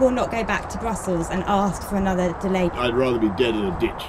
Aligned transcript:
Will 0.00 0.10
not 0.10 0.30
go 0.30 0.42
back 0.44 0.68
to 0.70 0.78
Brussels 0.78 1.28
and 1.30 1.44
ask 1.46 1.82
for 1.88 1.96
another 1.96 2.34
delay. 2.40 2.70
I'd 2.74 2.94
rather 2.94 3.18
be 3.18 3.28
dead 3.36 3.54
in 3.54 3.64
a 3.66 3.78
ditch. 3.80 4.02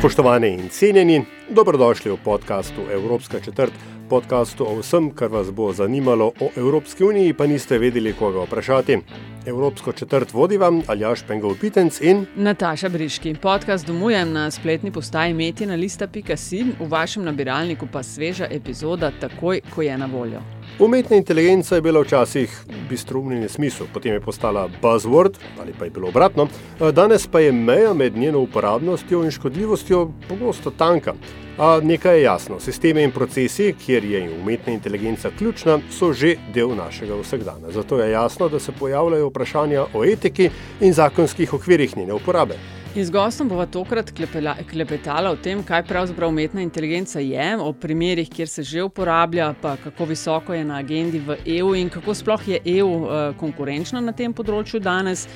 Spoštovani 0.00 0.48
in 0.48 0.68
cenjeni, 0.68 1.26
dobrodošli 1.50 2.10
v 2.10 2.16
podkastu 2.24 2.80
Evropska 2.92 3.40
četrt, 3.40 3.72
podkastu 4.10 4.66
o 4.66 4.74
vsem, 4.80 5.10
kar 5.14 5.30
vas 5.30 5.50
bo 5.50 5.72
zanimalo 5.72 6.32
o 6.40 6.50
Evropski 6.56 7.04
uniji, 7.04 7.32
pa 7.32 7.46
niste 7.46 7.78
vedeli, 7.78 8.12
koga 8.12 8.42
vprašati. 8.44 8.98
Evropsko 9.46 9.92
četrt 9.92 10.32
vodi 10.32 10.58
vam 10.58 10.82
Aljaš 10.86 11.22
Pengov 11.28 11.54
Pitenc 11.60 12.00
in 12.00 12.26
Nataša 12.36 12.88
Briški. 12.88 13.34
Podcast 13.42 13.86
domujem 13.86 14.32
na 14.32 14.50
spletni 14.50 14.90
postaji 14.90 15.34
metina 15.34 15.74
lista.si, 15.74 16.64
v 16.80 16.88
vašem 16.88 17.24
nabiralniku 17.24 17.86
pa 17.92 18.02
sveža 18.02 18.50
epizoda 18.50 19.12
takoj, 19.20 19.60
ko 19.74 19.82
je 19.82 19.98
na 19.98 20.06
voljo. 20.06 20.59
Umetna 20.80 21.16
inteligenca 21.16 21.74
je 21.74 21.80
bila 21.80 22.00
včasih 22.00 22.64
bistroumni 22.88 23.48
smisel, 23.48 23.86
potem 23.94 24.12
je 24.12 24.20
postala 24.20 24.68
buzzword 24.82 25.38
ali 25.60 25.72
pa 25.78 25.84
je 25.84 25.90
bilo 25.90 26.08
obratno, 26.08 26.48
danes 26.92 27.26
pa 27.26 27.40
je 27.40 27.52
meja 27.52 27.94
med 27.94 28.16
njeno 28.16 28.40
uporabnostjo 28.40 29.24
in 29.24 29.30
škodljivostjo 29.30 30.10
pogosto 30.28 30.70
tanka. 30.70 31.14
A 31.58 31.80
nekaj 31.82 32.16
je 32.16 32.22
jasno, 32.22 32.60
sisteme 32.60 33.02
in 33.02 33.10
procesi, 33.10 33.74
kjer 33.86 34.04
je 34.04 34.30
umetna 34.40 34.72
inteligenca 34.72 35.30
ključna, 35.38 35.78
so 35.90 36.12
že 36.12 36.36
del 36.54 36.68
našega 36.76 37.14
vsakdana. 37.20 37.70
Zato 37.70 37.98
je 37.98 38.10
jasno, 38.10 38.48
da 38.48 38.58
se 38.58 38.72
pojavljajo 38.72 39.28
vprašanja 39.28 39.84
o 39.94 40.04
etiki 40.04 40.50
in 40.80 40.92
zakonskih 40.92 41.54
okvirih 41.54 41.96
njene 41.96 42.12
uporabe. 42.12 42.79
Z 42.90 43.10
gostom 43.10 43.46
bova 43.48 43.68
tokrat 43.70 44.10
klepela, 44.10 44.56
klepetala 44.66 45.30
o 45.30 45.36
tem, 45.38 45.60
kaj 45.62 45.84
pravzaprav 45.86 46.28
umetna 46.28 46.58
inteligenca 46.62 47.20
je, 47.22 47.44
o 47.62 47.70
primerih, 47.72 48.26
kjer 48.30 48.48
se 48.48 48.62
že 48.66 48.82
uporablja, 48.82 49.52
pa 49.62 49.76
kako 49.76 50.08
visoko 50.10 50.54
je 50.54 50.64
na 50.64 50.80
agendi 50.82 51.20
v 51.22 51.36
EU 51.60 51.74
in 51.78 51.88
kako 51.88 52.14
sploh 52.14 52.48
je 52.48 52.58
EU 52.64 52.88
uh, 52.88 53.12
konkurenčna 53.38 54.02
na 54.02 54.10
tem 54.12 54.34
področju 54.34 54.80
danes. 54.82 55.28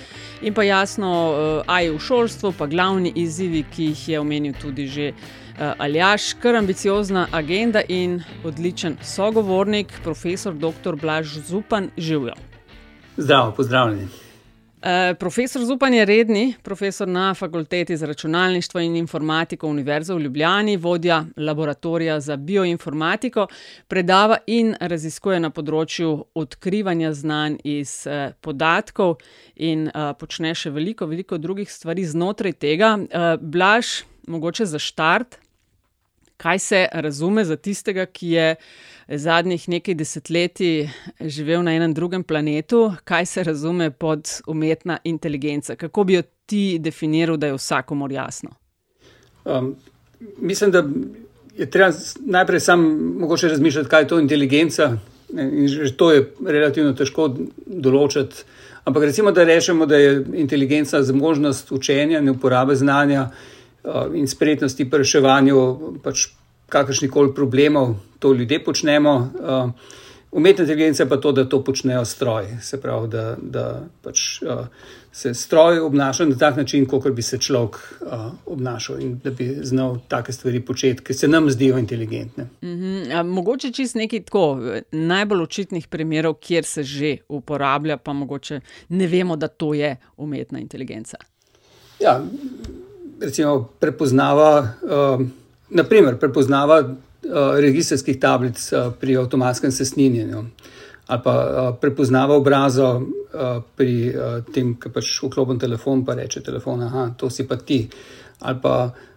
In 0.42 0.54
pa 0.54 0.66
jasno, 0.66 1.12
uh, 1.30 1.62
aj 1.70 1.92
v 1.94 2.02
šolstvu, 2.02 2.52
pa 2.58 2.66
glavni 2.66 3.14
izzivi, 3.22 3.62
ki 3.70 3.88
jih 3.92 4.04
je 4.08 4.20
omenil 4.20 4.58
tudi 4.58 4.88
že. 4.90 5.14
Uh, 5.54 5.78
Aljaš, 5.78 6.32
kar 6.42 6.58
ambiciozna 6.58 7.28
agenda 7.30 7.84
in 7.86 8.18
odličen 8.42 8.98
sogovornik, 8.98 9.94
profesor 10.02 10.58
dr. 10.58 10.98
Blaž 10.98 11.38
Zupan, 11.46 11.92
živijo. 11.94 12.34
Zdravo, 13.16 13.54
pozdravljeni. 13.54 14.10
Uh, 14.84 15.16
profesor 15.18 15.64
Zupan 15.64 15.94
je 15.94 16.04
redni 16.04 16.54
profesor 16.62 17.08
na 17.08 17.34
fakulteti 17.34 17.96
za 17.96 18.06
računalništvo 18.06 18.80
in 18.80 18.96
informatiko 18.96 19.68
Univerze 19.68 20.14
v 20.14 20.20
Ljubljani, 20.20 20.76
vodja 20.76 21.24
laboratorija 21.36 22.20
za 22.20 22.36
bioinformatiko, 22.36 23.46
predava 23.88 24.36
in 24.46 24.74
raziskuje 24.80 25.40
na 25.40 25.48
področju 25.50 26.26
odkrivanja 26.34 27.14
znanj 27.16 27.56
iz 27.64 27.94
uh, 28.04 28.36
podatkov 28.40 29.16
in 29.56 29.88
uh, 29.88 30.12
počne 30.20 30.52
še 30.54 30.70
veliko, 30.70 31.08
veliko 31.08 31.38
drugih 31.40 31.72
stvari 31.72 32.04
znotraj 32.04 32.52
tega. 32.52 32.98
Uh, 33.00 33.40
Blaž, 33.40 34.02
mogoče 34.28 34.68
za 34.68 34.78
štart, 34.78 35.40
kaj 36.36 36.58
se 36.58 36.88
razume 36.92 37.44
za 37.44 37.56
tistega, 37.56 38.06
ki 38.06 38.28
je 38.28 38.54
zadnjih 39.08 39.68
nekaj 39.68 39.94
desetletij 39.94 40.88
živel 41.20 41.62
na 41.62 41.74
enem 41.76 41.94
drugem 41.94 42.22
planetu, 42.24 42.92
kaj 43.04 43.26
se 43.26 43.44
razume 43.44 43.90
pod 43.90 44.28
umetna 44.46 44.98
inteligenca? 45.04 45.76
Kako 45.76 46.04
bi 46.04 46.14
jo 46.14 46.22
ti 46.46 46.78
definiral, 46.78 47.36
da 47.36 47.46
je 47.46 47.58
vsakomor 47.58 48.12
jasno? 48.12 48.50
Um, 49.44 49.74
mislim, 50.38 50.70
da 50.70 50.84
je 51.56 51.70
treba 51.70 51.92
najprej 52.26 52.60
sam 52.60 52.80
mogoče 53.18 53.48
razmišljati, 53.48 53.88
kaj 53.88 54.02
je 54.02 54.08
to 54.08 54.20
inteligenca. 54.20 54.96
In 55.34 55.68
že 55.68 55.96
to 55.96 56.12
je 56.12 56.26
relativno 56.46 56.92
težko 56.92 57.28
določiti. 57.66 58.44
Ampak 58.84 59.02
recimo, 59.02 59.32
da 59.32 59.44
rečemo, 59.44 59.86
da 59.86 59.96
je 59.96 60.24
inteligenca 60.34 61.02
zmožnost 61.02 61.72
učenja 61.72 62.18
in 62.18 62.28
uporabe 62.28 62.76
znanja 62.76 63.22
uh, 63.22 63.53
in 64.14 64.28
spretnosti 64.28 64.90
pri 64.90 64.98
reševanju 64.98 65.58
pač 66.02 66.28
kakršnih 66.68 67.10
koli 67.10 67.34
problemov, 67.34 67.94
to 68.18 68.32
ljudje 68.32 68.64
počnemo. 68.64 69.14
Uh, 69.14 69.70
umetna 70.34 70.64
inteligenca 70.64 71.06
pa 71.06 71.16
to, 71.16 71.32
da 71.32 71.44
to 71.48 71.64
počnejo 71.64 72.04
stroji. 72.04 72.56
Se 72.62 72.80
pravi, 72.80 73.08
da, 73.08 73.36
da 73.38 73.82
pač, 74.02 74.42
uh, 74.42 74.66
se 75.12 75.34
stroj 75.34 75.78
obnaša 75.78 76.24
na 76.24 76.36
tak 76.38 76.56
način, 76.56 76.86
kot 76.86 77.06
bi 77.12 77.22
se 77.22 77.38
človek 77.38 77.76
uh, 77.76 78.32
obnašal 78.46 79.00
in 79.00 79.18
da 79.24 79.30
bi 79.30 79.46
znal 79.62 79.98
take 80.08 80.32
stvari 80.32 80.60
početi, 80.60 81.04
ki 81.04 81.14
se 81.14 81.28
nam 81.28 81.50
zdijo 81.50 81.78
inteligentne. 81.78 82.44
Mm 82.62 82.68
-hmm. 82.68 83.22
Mogoče 83.22 83.72
čist 83.72 83.94
nekaj 83.94 84.22
tako 84.22 84.60
najbolj 84.92 85.42
očitnih 85.42 85.86
primerov, 85.86 86.34
kjer 86.34 86.64
se 86.64 86.82
že 86.82 87.16
uporablja, 87.28 87.96
pa 87.96 88.12
mogoče 88.12 88.60
ne 88.88 89.06
vemo, 89.06 89.36
da 89.36 89.48
to 89.48 89.74
je 89.74 89.96
umetna 90.16 90.58
inteligenca. 90.58 91.16
Ja, 92.00 92.24
recimo 93.20 93.68
prepoznava. 93.80 94.68
Uh, 94.82 95.26
naprimer, 95.74 96.18
prepoznava 96.18 96.80
uh, 96.80 97.58
registrskih 97.60 98.20
tablic 98.20 98.60
uh, 98.72 98.92
pri 99.00 99.16
avtomatskem 99.16 99.72
sesninjenju, 99.72 100.44
ali 101.06 101.20
pa 101.24 101.34
uh, 101.34 101.76
prepoznava 101.80 102.36
obrazo 102.36 102.90
uh, 102.96 103.62
pri 103.76 103.96
uh, 104.08 104.36
tem, 104.54 104.74
ki 104.80 104.92
pač 104.92 105.10
vklopim 105.22 105.58
telefon, 105.60 106.04
pa 106.04 106.14
reče 106.14 106.44
telefon, 106.44 106.86
aha, 106.86 107.08
to 107.18 107.30
si 107.30 107.48
pa 107.48 107.56
ti. 107.56 107.84
Ali 108.40 108.60
pa, 108.62 108.76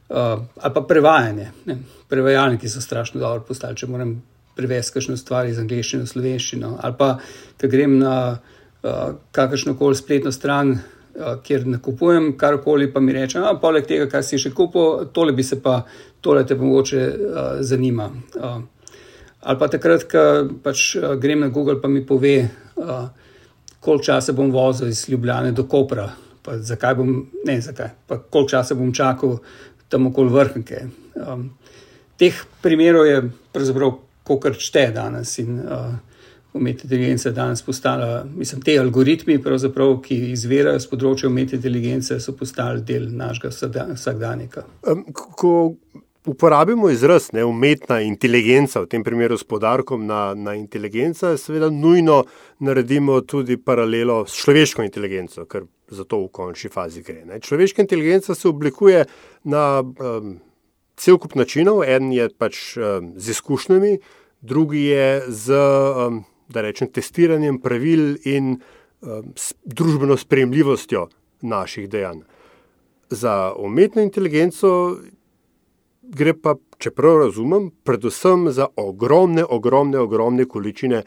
uh, 0.09 0.17
ali 0.61 0.73
pa 0.73 0.81
prevajanje. 0.81 1.51
Ne? 1.65 1.77
Prevajalniki 2.09 2.69
so 2.69 2.81
strašno 2.81 3.21
dobro 3.21 3.45
postali, 3.47 3.77
če 3.77 3.87
moram 3.91 4.17
prevesti 4.57 4.97
kakšno 4.97 5.17
stvar 5.17 5.47
iz 5.47 5.59
angleščine 5.61 6.03
v 6.03 6.11
slovenščino. 6.11 6.77
Ali 6.81 6.97
pa, 6.97 7.15
da 7.61 7.69
grem 7.71 7.97
na 7.99 8.15
uh, 8.33 9.17
kakršno 9.31 9.77
koli 9.77 9.95
spletno 9.95 10.31
stran. 10.31 10.77
Ker 11.17 11.65
nakupujem 11.65 12.35
karkoli, 12.37 12.91
pa 12.93 13.01
mi 13.01 13.13
reče, 13.13 13.41
da 13.41 13.55
poleg 13.61 13.87
tega, 13.89 14.05
kar 14.11 14.21
si 14.25 14.37
še 14.37 14.51
kupil, 14.53 15.07
tole 15.13 15.33
bi 15.33 15.43
se 15.43 15.57
pa, 15.61 15.79
tole 16.21 16.43
te 16.45 16.55
mogoče 16.55 16.99
uh, 17.01 17.47
zanima. 17.65 18.05
Uh, 18.37 18.59
ali 19.41 19.57
pa 19.57 19.69
takrat, 19.73 20.05
ko 20.11 20.25
pač, 20.63 20.91
uh, 20.99 21.15
grem 21.17 21.41
na 21.41 21.49
Google, 21.53 21.79
pa 21.81 21.89
mi 21.89 22.03
pove, 22.05 22.35
uh, 22.77 23.31
koliko 23.81 24.05
časa 24.11 24.35
bom 24.37 24.51
vozil 24.53 24.93
iz 24.93 25.07
Ljubljana 25.09 25.55
do 25.57 25.65
Kopra, 25.65 26.05
pa 26.45 26.59
zakaj 26.61 26.99
bom, 27.01 27.15
ne 27.49 27.57
zakaj, 27.65 27.95
pa 28.05 28.19
koliko 28.21 28.53
časa 28.53 28.77
bom 28.77 28.93
čakal 28.93 29.39
tam 29.89 30.11
okoli 30.11 30.35
vrhnke. 30.35 30.83
Um, 31.17 31.49
teh 32.21 32.37
primerov 32.61 33.09
je 33.09 33.23
pravzaprav, 33.55 33.97
kar 34.27 34.57
čte 34.59 34.91
danes. 34.93 35.37
In, 35.41 35.63
uh, 35.63 35.95
umetna 36.53 36.87
inteligenca 36.87 37.31
danes 37.31 37.61
postala, 37.61 38.25
mislim, 38.35 38.61
te 38.61 38.77
algoritmi, 38.79 39.39
ki 40.03 40.17
izvirajo 40.31 40.79
z 40.79 40.89
področja 40.91 41.29
umetne 41.29 41.57
inteligence, 41.59 42.19
so 42.19 42.33
postali 42.33 42.81
del 42.81 43.09
našega 43.11 43.51
vsakdanjika. 43.93 44.65
Ko 45.13 45.53
uporabimo 46.27 46.89
izraz 46.89 47.29
ne, 47.33 47.45
umetna 47.45 48.01
inteligenca, 48.01 48.81
v 48.83 48.91
tem 48.91 49.03
primeru 49.03 49.37
s 49.37 49.43
podarkom 49.47 50.05
na, 50.07 50.33
na 50.35 50.55
inteligenca, 50.59 51.37
seveda 51.37 51.69
nujno 51.71 52.23
naredimo 52.59 53.21
tudi 53.21 53.57
paralelo 53.57 54.25
s 54.27 54.35
človeško 54.41 54.83
inteligenco, 54.83 55.45
ker 55.47 55.67
za 55.89 56.03
to 56.03 56.25
v 56.25 56.31
končni 56.35 56.71
fazi 56.73 57.03
gre. 57.03 57.23
Ne. 57.25 57.39
Človeška 57.39 57.81
inteligenca 57.81 58.35
se 58.35 58.47
oblikuje 58.47 59.05
na 59.47 59.81
um, 59.81 60.39
cel 60.99 61.19
kup 61.21 61.37
načinov, 61.39 61.85
en 61.87 62.11
je 62.11 62.27
pač 62.29 62.75
um, 62.75 63.13
z 63.15 63.37
izkušnjami, 63.37 63.99
drugi 64.41 64.89
je 64.91 65.11
z. 65.27 65.61
Um, 66.07 66.25
da 66.49 66.61
rečem, 66.61 66.91
testiranjem 66.91 67.59
pravil 67.61 68.15
in 68.25 68.55
um, 68.55 69.33
družbeno 69.63 70.17
sprejemljivostjo 70.17 71.07
naših 71.41 71.89
dejanj. 71.89 72.23
Za 73.09 73.53
umetno 73.57 74.01
inteligenco 74.01 74.97
gre 76.01 76.33
pa, 76.33 76.55
čeprav 76.77 77.17
razumem, 77.17 77.71
predvsem 77.83 78.51
za 78.51 78.67
ogromne, 78.75 79.43
ogromne, 79.43 79.99
ogromne 79.99 80.45
količine 80.45 81.03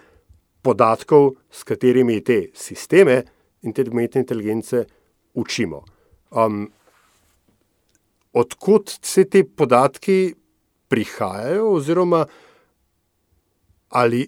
podatkov, 0.63 1.35
s 1.51 1.65
katerimi 1.65 2.21
te 2.25 2.51
sisteme 2.55 3.23
in 3.63 3.73
te 3.73 3.85
umetne 3.89 4.21
inteligence 4.21 4.85
učimo. 5.35 5.85
Um, 6.31 6.69
odkud 8.33 8.93
se 9.03 9.25
te 9.25 9.45
podatki 9.45 10.35
prihajajo, 10.89 11.71
oziroma 11.73 12.27
ali 13.89 14.27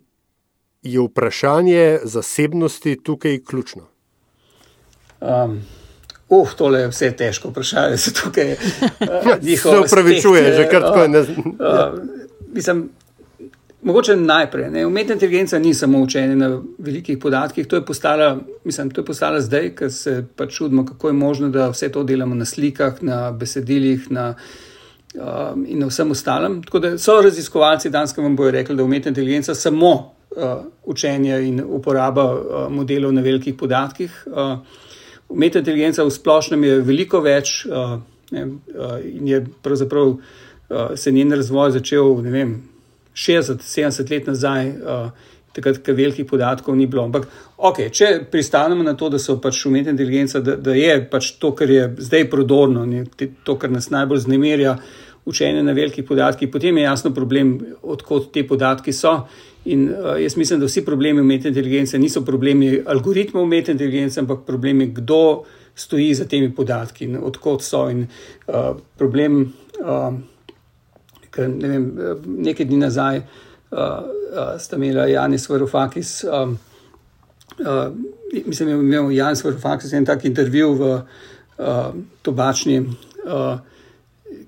je 0.82 1.00
vprašanje 1.00 1.98
zasebnosti 2.04 2.96
tukaj 3.02 3.38
ključno? 3.44 3.82
Um, 5.20 5.60
uh, 6.28 6.54
tole 6.54 6.80
je 6.80 6.88
vse 6.88 7.12
težko 7.16 7.48
vprašanje, 7.48 7.96
zato 7.96 8.40
je 8.40 8.56
njihovo. 9.42 9.74
Se 9.74 9.94
upravičuje, 9.94 10.56
že 10.56 10.68
kar 10.70 10.82
tako 10.82 11.02
je. 11.02 11.20
Uh, 11.20 11.26
mislim, 12.52 12.90
mogoče 13.82 14.16
najprej. 14.16 14.70
Ne, 14.70 14.86
umetna 14.86 15.14
inteligenca 15.14 15.58
ni 15.58 15.74
samo 15.74 16.00
učenje 16.00 16.36
na 16.36 16.62
velikih 16.78 17.18
podatkih, 17.18 17.66
to 17.66 17.76
je 17.76 17.84
postala, 17.84 18.38
mislim, 18.64 18.90
to 18.90 19.00
je 19.00 19.04
postala 19.04 19.40
zdaj, 19.40 19.74
ker 19.74 19.92
se 19.92 20.24
pa 20.36 20.46
čudimo, 20.46 20.86
kako 20.86 21.08
je 21.08 21.12
možno, 21.12 21.48
da 21.48 21.68
vse 21.68 21.92
to 21.92 22.02
delamo 22.04 22.34
na 22.34 22.44
slikah, 22.44 23.02
na 23.02 23.32
besedilih. 23.32 24.10
Na, 24.10 24.34
Um, 25.12 25.66
in 25.68 25.84
vsem 25.84 26.10
ostalem. 26.10 26.62
Tako 26.64 26.78
da 26.78 26.90
so 26.98 27.18
raziskovalci 27.20 27.90
danes, 27.92 28.14
ki 28.16 28.22
vam 28.24 28.36
bojo 28.36 28.50
rekli, 28.50 28.76
da 28.76 28.80
je 28.80 28.84
umetna 28.84 29.10
inteligenca 29.12 29.54
samo 29.54 29.90
uh, 30.36 30.62
učenje 30.88 31.42
in 31.48 31.60
uporaba 31.60 32.24
uh, 32.32 32.70
modelov 32.72 33.12
na 33.12 33.20
velikih 33.20 33.54
podatkih. 33.54 34.14
Uh, 34.26 34.58
umetna 35.28 35.60
inteligenca 35.60 36.04
v 36.04 36.10
splošnem 36.10 36.64
je 36.64 36.78
veliko 36.80 37.20
več 37.20 37.66
uh, 37.66 37.98
ne, 38.30 38.46
uh, 38.46 38.96
in 39.04 39.28
je 39.28 39.42
pravzaprav 39.62 40.08
uh, 40.08 40.96
se 40.96 41.12
njen 41.12 41.32
razvoj 41.32 41.76
začel, 41.76 42.14
vem, 42.14 42.62
60-70 43.12 44.10
let 44.10 44.32
nazaj, 44.32 44.72
uh, 44.72 45.30
takrat, 45.52 45.82
ko 45.84 45.92
velikih 45.92 46.26
podatkov 46.26 46.76
ni 46.76 46.86
bilo. 46.86 47.04
Ampak, 47.04 47.28
okay, 47.56 47.92
če 47.92 48.24
pristanemo 48.32 48.84
na 48.84 48.96
to, 48.96 49.12
da 49.12 49.20
so 49.20 49.36
pač 49.40 49.66
umetna 49.68 49.92
inteligenca, 49.92 50.40
da, 50.40 50.56
da 50.56 50.72
je 50.72 50.96
pač 51.12 51.34
to, 51.40 51.52
kar 51.56 51.70
je 51.70 51.88
zdaj 52.00 52.30
prodorno, 52.32 52.86
ne, 52.88 53.04
to, 53.44 53.60
kar 53.60 53.72
nas 53.72 53.90
najbolj 53.92 54.24
znemirja, 54.24 54.78
učenje 55.24 55.62
na 55.62 55.72
velikih 55.72 56.04
podatkih, 56.04 56.48
potem 56.48 56.76
je 56.76 56.82
jasno 56.82 57.14
problem, 57.14 57.58
odkot 57.82 58.32
te 58.32 58.46
podatki 58.46 58.92
so. 58.92 59.20
In 59.64 59.88
uh, 59.90 60.16
jaz 60.18 60.36
mislim, 60.36 60.60
da 60.60 60.66
vsi 60.66 60.84
problemi 60.84 61.20
umetne 61.20 61.52
inteligence 61.52 61.98
niso 61.98 62.24
problemi 62.26 62.80
algoritmov 62.86 63.44
umetne 63.44 63.76
inteligence, 63.76 64.20
ampak 64.20 64.42
problemi, 64.46 64.88
kdo 64.90 65.44
stoji 65.74 66.14
za 66.14 66.24
temi 66.24 66.50
podatki 66.54 67.04
in 67.04 67.16
odkot 67.22 67.62
so. 67.62 67.86
In 67.90 68.06
uh, 68.48 68.74
problem, 68.98 69.44
uh, 69.78 70.10
ker 71.30 71.48
ne 71.48 71.68
vem, 71.68 71.86
nekaj 72.48 72.66
dni 72.66 72.82
nazaj 72.82 73.22
uh, 73.22 73.78
uh, 73.78 74.58
sta 74.58 74.76
imela 74.76 75.06
Janis 75.06 75.48
Varufakis, 75.48 76.24
um, 76.24 76.58
uh, 77.60 77.92
mislim, 78.46 78.68
da 78.68 78.74
je 78.74 78.80
imel 78.80 79.10
Janis 79.12 79.44
Varufakis 79.44 79.92
en 79.92 80.04
tak 80.04 80.24
intervju 80.24 80.74
v 80.74 80.90
uh, 80.92 81.94
tobačni, 82.22 82.80
uh, 82.80 83.58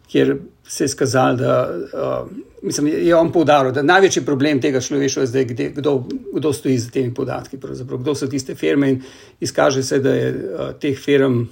kjer 0.08 0.36
se 0.68 0.84
je 0.84 0.88
skazal, 0.88 1.36
da. 1.36 1.70
Uh, 1.92 2.28
mislim, 2.62 2.86
je 2.86 3.16
on 3.16 3.32
poudaril, 3.32 3.72
da 3.72 3.82
največji 3.82 4.24
problem 4.24 4.60
tega 4.60 4.80
človeštva 4.80 5.22
je 5.22 5.26
zdaj, 5.26 5.44
kde, 5.44 5.68
kdo, 5.76 5.92
kdo 6.32 6.52
stoji 6.52 6.78
za 6.78 6.90
temi 6.90 7.14
podatki, 7.14 7.58
kdo 7.98 8.14
so 8.14 8.26
tiste 8.26 8.54
firme. 8.54 8.90
In 8.90 9.02
izkaže 9.40 9.82
se, 9.82 9.98
da 9.98 10.14
je 10.14 10.30
uh, 10.32 10.72
teh 10.80 10.98
firm 10.98 11.44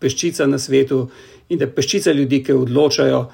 peščica 0.00 0.46
na 0.46 0.58
svetu 0.58 1.08
in 1.48 1.58
da 1.58 1.66
peščica 1.66 2.12
ljudi, 2.12 2.42
ki 2.44 2.52
odločajo, 2.52 3.24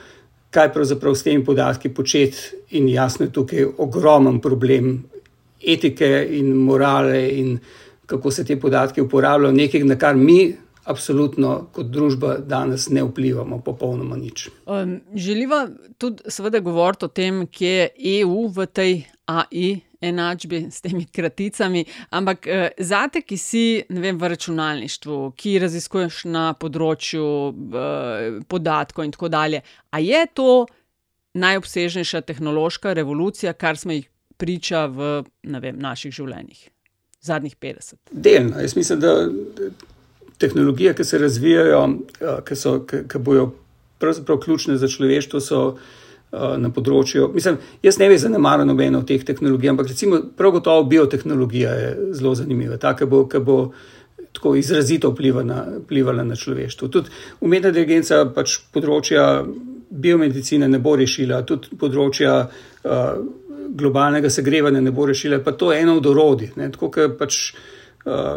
kaj 0.51 0.73
pravzaprav 0.73 1.15
s 1.15 1.27
temi 1.27 1.45
podatki 1.45 1.93
početi. 1.95 2.63
In 2.79 2.89
jasno 2.89 3.27
je 3.27 3.33
tukaj 3.33 3.67
ogromen 3.79 4.41
problem 4.41 5.05
etike 5.63 6.29
in 6.31 6.53
morale 6.55 7.29
in 7.29 7.59
kako 8.07 8.31
se 8.31 8.45
te 8.45 8.57
podatke 8.61 9.03
uporabljajo, 9.03 9.53
nekaj, 9.53 9.85
na 9.85 9.99
kar 9.99 10.17
mi 10.17 10.55
absolutno 10.87 11.67
kot 11.75 11.91
družba 11.91 12.37
danes 12.39 12.89
ne 12.91 13.03
vplivamo 13.05 13.59
popolnoma 13.65 14.17
nič. 14.17 14.49
Um, 14.67 15.01
želiva 15.15 15.67
tudi, 15.99 16.31
seveda, 16.31 16.61
govoriti 16.61 17.05
o 17.05 17.09
tem, 17.09 17.45
kje 17.47 17.75
je 17.75 18.21
EU 18.21 18.47
v 18.49 18.67
tej 18.67 18.97
AI. 19.27 19.81
Enačbi 20.01 20.59
s 20.71 20.83
temi 20.85 21.07
kraticami, 21.09 21.81
ampak 22.11 22.47
eh, 22.47 22.67
zate, 22.85 23.23
ki 23.25 23.37
si 23.41 23.63
vem, 23.89 24.19
v 24.21 24.29
računalništvu, 24.29 25.17
ki 25.41 25.55
raziskuješ 25.63 26.19
na 26.29 26.51
področju 26.53 27.25
eh, 27.25 28.37
podatkov 28.45 29.09
in 29.09 29.15
tako 29.17 29.31
dalje, 29.33 29.63
a 29.91 30.03
je 30.05 30.21
to 30.37 30.67
najobsežnejša 31.33 32.21
tehnološka 32.29 32.93
revolucija, 32.93 33.57
kar 33.57 33.81
smo 33.81 33.97
jih 33.97 34.05
priča 34.37 34.85
v 34.93 35.25
vem, 35.43 35.81
naših 35.81 36.13
življenjih, 36.13 36.61
zadnjih 37.25 37.57
50? 37.57 38.13
Delno. 38.13 38.61
Jaz 38.61 38.77
mislim, 38.77 39.01
da 39.01 39.17
tehnologije, 40.39 40.95
ki 40.95 41.05
se 41.05 41.19
razvijajo, 41.19 41.83
eh, 42.21 42.41
ki, 42.45 42.57
so, 42.57 42.81
ki, 42.87 43.05
ki 43.09 43.19
bojo 43.19 43.53
pravzaprav 43.99 44.39
ključne 44.39 44.77
za 44.77 44.89
človeštvo, 44.89 45.41
so 45.41 45.61
uh, 45.67 46.57
na 46.61 46.71
področju. 46.71 47.31
Mislim, 47.35 47.57
jaz 47.83 47.99
ne 47.99 48.09
bi 48.13 48.19
zanemaril 48.21 48.69
nobeno 48.69 49.01
od 49.01 49.09
teh 49.09 49.23
tehnologij, 49.25 49.71
ampak 49.73 49.89
recimo 49.89 50.21
prav 50.37 50.59
gotovo 50.59 50.85
biotehnologija 50.85 51.71
je 51.81 51.95
zelo 52.19 52.35
zanimiva, 52.37 52.77
ta, 52.77 52.93
ki 52.97 53.09
bo, 53.09 53.23
ki 53.25 53.41
bo 53.41 53.57
tako 54.37 54.53
izrazito 54.61 55.15
vplivala, 55.15 55.63
vplivala 55.87 56.27
na 56.29 56.37
človeštvo. 56.37 56.91
Tudi 56.93 57.15
umetna 57.41 57.73
inteligenca 57.73 58.27
pač 58.37 58.59
področja 58.73 59.47
biomedicine 59.91 60.69
ne 60.69 60.83
bo 60.83 60.97
rešila, 61.01 61.41
tudi 61.49 61.79
področja. 61.81 62.39
Uh, 62.85 63.43
Globalnega 63.77 64.31
segrevanja 64.31 64.79
ne 64.81 64.93
bo 64.95 65.09
rešila, 65.09 65.41
pa 65.43 65.51
to 65.59 65.73
je 65.73 65.81
eno 65.83 65.97
od 65.99 66.05
orodij. 66.07 66.53
Tako 66.55 67.09
pač 67.19 67.39
uh, 67.51 67.65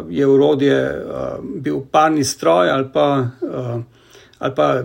je 0.08 0.26
urodje 0.26 1.04
uh, 1.06 1.44
bil 1.54 1.80
parni 1.90 2.24
stroj 2.24 2.70
ali 2.70 2.88
pa, 2.92 3.26
uh, 3.42 3.80
ali 4.38 4.54
pa 4.54 4.82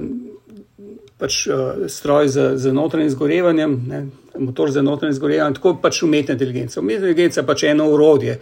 pač, 1.17 1.47
stroj 1.87 2.27
za, 2.27 2.57
za 2.57 2.73
notranje 2.73 3.07
izgorevanje, 3.07 3.67
motor 4.37 4.71
za 4.71 4.81
notranje 4.81 5.11
izgorevanje, 5.11 5.55
tako 5.55 5.77
pač 5.81 6.03
umetna 6.03 6.33
inteligenca. 6.33 6.79
Umetna 6.79 7.07
inteligenca 7.07 7.39
je 7.39 7.47
pač 7.47 7.63
eno 7.63 7.89
urodje, 7.89 8.39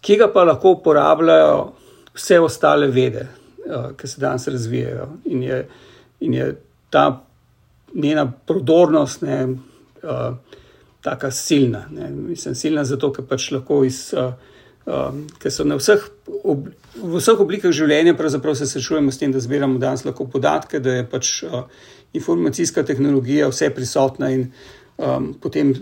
ki 0.00 0.16
ga 0.16 0.30
pa 0.32 0.44
lahko 0.48 0.78
uporabljajo 0.78 1.72
vse 2.16 2.40
ostale 2.40 2.88
vede, 2.88 3.26
ki 3.96 4.08
se 4.08 4.20
danes 4.20 4.48
razvijajo. 4.48 5.08
In 5.24 5.42
je, 5.42 5.58
in 6.20 6.34
je 6.34 6.52
ta 6.90 7.24
njena 7.94 8.32
prodornost. 8.46 9.22
Ne, 9.22 9.46
Taka 11.02 11.30
silna. 11.30 11.84
Ne. 11.94 12.10
Mislim, 12.10 12.54
silna 12.54 12.82
zato, 12.84 13.12
ker 13.14 13.24
pač 13.24 13.52
lahko 13.54 13.84
iz 13.86 14.00
uh, 14.18 14.32
um, 14.88 15.26
ker 15.38 15.52
so 15.52 15.66
na 15.68 15.76
vseh, 15.78 16.02
ob, 16.42 16.70
v 16.96 17.20
vseh 17.20 17.44
oblikah 17.44 17.74
življenja, 17.74 18.16
pravzaprav 18.18 18.56
se 18.58 18.68
srečujemo 18.70 19.12
s 19.12 19.20
tem, 19.20 19.34
da 19.34 19.42
zbiramo 19.42 19.78
danes 19.82 20.06
lahko 20.08 20.26
podatke, 20.32 20.80
da 20.80 20.98
je 20.98 21.06
pač 21.08 21.32
uh, 21.44 21.68
informacijska 22.16 22.86
tehnologija 22.88 23.50
vse 23.52 23.70
prisotna 23.76 24.32
in 24.34 24.48
um, 24.96 25.34
potem 25.40 25.74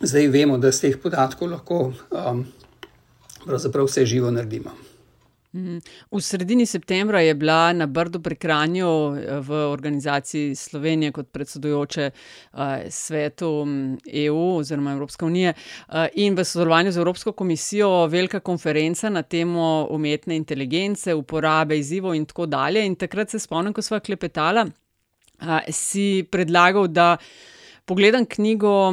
zdaj 0.00 0.32
vemo, 0.32 0.58
da 0.58 0.72
z 0.72 0.88
teh 0.88 0.98
podatkov 1.00 1.52
lahko 1.52 1.80
um, 1.92 2.44
pravzaprav 3.44 3.86
vse 3.90 4.06
živo 4.08 4.32
naredimo. 4.34 4.72
Mhm. 5.54 5.78
V 6.10 6.20
sredini 6.20 6.66
septembra 6.66 7.20
je 7.20 7.34
bila 7.34 7.72
na 7.72 7.86
Brdu 7.86 8.18
pri 8.20 8.34
Kranju 8.36 8.86
eh, 8.86 9.40
v 9.40 9.50
organizaciji 9.70 10.54
Slovenije 10.54 11.12
kot 11.12 11.28
predsedujoče 11.30 12.10
eh, 12.10 12.90
svetu 12.90 13.66
EU 14.12 14.56
oziroma 14.56 14.92
Evropske 14.92 15.24
unije 15.24 15.52
eh, 15.54 16.08
in 16.14 16.34
v 16.34 16.44
sodelovanju 16.44 16.92
z 16.92 16.98
Evropsko 16.98 17.32
komisijo 17.32 18.06
velika 18.06 18.40
konferenca 18.40 19.08
na 19.08 19.22
temo 19.22 19.86
umetne 19.90 20.36
inteligence, 20.36 21.14
uporabe 21.14 21.78
izzivov 21.78 22.14
in 22.14 22.26
tako 22.26 22.46
dalje. 22.46 22.86
In 22.86 22.96
takrat 22.96 23.30
se 23.30 23.38
spomnim, 23.38 23.72
ko 23.72 23.82
sva 23.82 24.00
klepetala, 24.00 24.66
si 25.70 26.24
predlagal, 26.30 26.88
da 26.88 27.16
pogledam 27.86 28.26
knjigo 28.26 28.92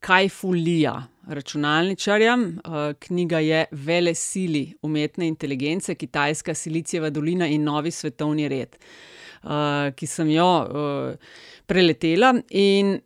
Kaj 0.00 0.28
fulija 0.28 1.06
računalničarjem. 1.26 2.44
Eh, 2.44 2.94
knjiga 2.98 3.38
je 3.38 3.64
Vele 3.70 4.14
sili 4.14 4.72
umetne 4.82 5.28
inteligence, 5.28 5.94
Kitajska, 5.94 6.54
Silicijeva 6.54 7.10
dolina 7.10 7.46
in 7.46 7.64
novi 7.64 7.90
svetovni 7.90 8.48
red, 8.48 8.76
eh, 8.76 9.92
ki 9.96 10.06
sem 10.06 10.30
jo 10.30 10.50
eh, 10.62 11.16
preletela. 11.66 12.34
In 12.50 13.00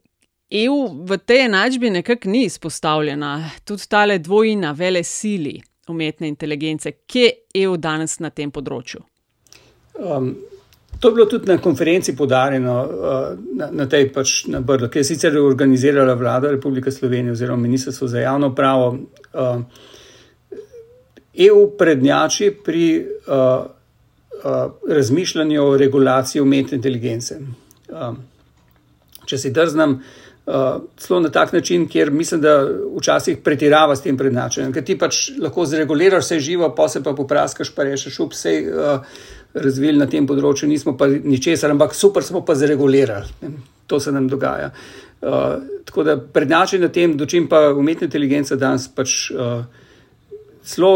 EU 0.50 1.05
v 1.05 1.19
tej 1.19 1.45
enačbi 1.45 1.91
nekako 1.91 2.29
ni 2.29 2.45
izpostavljena, 2.45 3.50
tudi 3.65 3.89
ta 3.89 4.19
dvojina, 4.19 4.73
vele 4.73 5.03
sili 5.03 5.61
umetne 5.89 6.29
inteligence, 6.29 6.93
kje 7.07 7.23
je 7.23 7.62
EU 7.65 7.77
danes 7.77 8.19
na 8.19 8.31
tem 8.31 8.50
področju. 8.50 9.03
Um, 9.99 10.37
To 10.99 11.09
je 11.09 11.14
bilo 11.14 11.26
tudi 11.26 11.49
na 11.49 11.59
konferenci 11.59 12.16
podarjeno 12.16 12.75
uh, 12.85 13.38
na, 13.56 13.68
na 13.73 13.87
tej 13.88 14.11
pač 14.12 14.44
na 14.52 14.61
Brdu, 14.61 14.90
ki 14.92 15.00
je 15.00 15.04
sicer 15.04 15.38
organizirala 15.38 16.14
vlada 16.14 16.50
Republike 16.50 16.90
Slovenije 16.90 17.32
oziroma 17.32 17.62
Ministrstvo 17.62 18.09
za 18.09 18.20
javno 18.20 18.54
pravo. 18.54 18.99
Uh, 19.32 19.62
EU 21.35 21.70
prednjači 21.78 22.50
pri 22.64 23.06
uh, 23.26 23.35
uh, 23.35 24.73
razmišljanju 24.88 25.62
o 25.64 25.76
regulaciji 25.76 26.42
umetne 26.42 26.76
inteligence. 26.76 27.38
Uh, 27.88 28.16
če 29.25 29.38
si 29.38 29.50
drznem 29.50 30.00
Uh, 30.00 30.30
celo 30.97 31.20
na 31.20 31.28
tak 31.30 31.52
način, 31.52 31.88
kjer 31.88 32.11
mislim, 32.11 32.40
da 32.40 32.54
včasih 32.97 33.38
pretirava 33.44 33.97
s 33.97 34.02
tem 34.02 34.16
prednačenjem. 34.18 34.73
Ker 34.73 34.85
ti 34.85 34.97
pač 34.99 35.18
lahko 35.38 35.66
zreguliraš 35.66 36.25
vse 36.25 36.40
živo, 36.40 36.73
pa 36.76 36.88
se 36.88 37.02
pa 37.02 37.12
popraskaš, 37.12 37.75
pa 37.75 37.85
rečeš, 37.87 38.18
up, 38.20 38.32
vse 38.35 38.54
uh, 38.66 39.20
razvili 39.54 39.99
na 39.99 40.09
tem 40.11 40.26
področju, 40.26 40.68
nismo 40.68 40.97
pa 40.99 41.06
ničesar, 41.06 41.70
ampak 41.70 41.94
super 41.94 42.25
smo 42.26 42.42
pa 42.47 42.54
zregulirali. 42.54 43.52
To 43.87 44.00
se 44.00 44.12
nam 44.12 44.28
dogaja. 44.30 44.70
Uh, 45.20 45.61
tako 45.85 46.06
da 46.06 46.16
prednačenje 46.18 46.87
na 46.87 46.92
tem, 46.92 47.16
do 47.16 47.26
čim 47.26 47.49
pa 47.49 47.68
umetna 47.76 48.09
inteligenca 48.09 48.56
danes 48.56 48.88
pač 48.88 49.30
uh, 49.35 49.64
celo, 50.64 50.92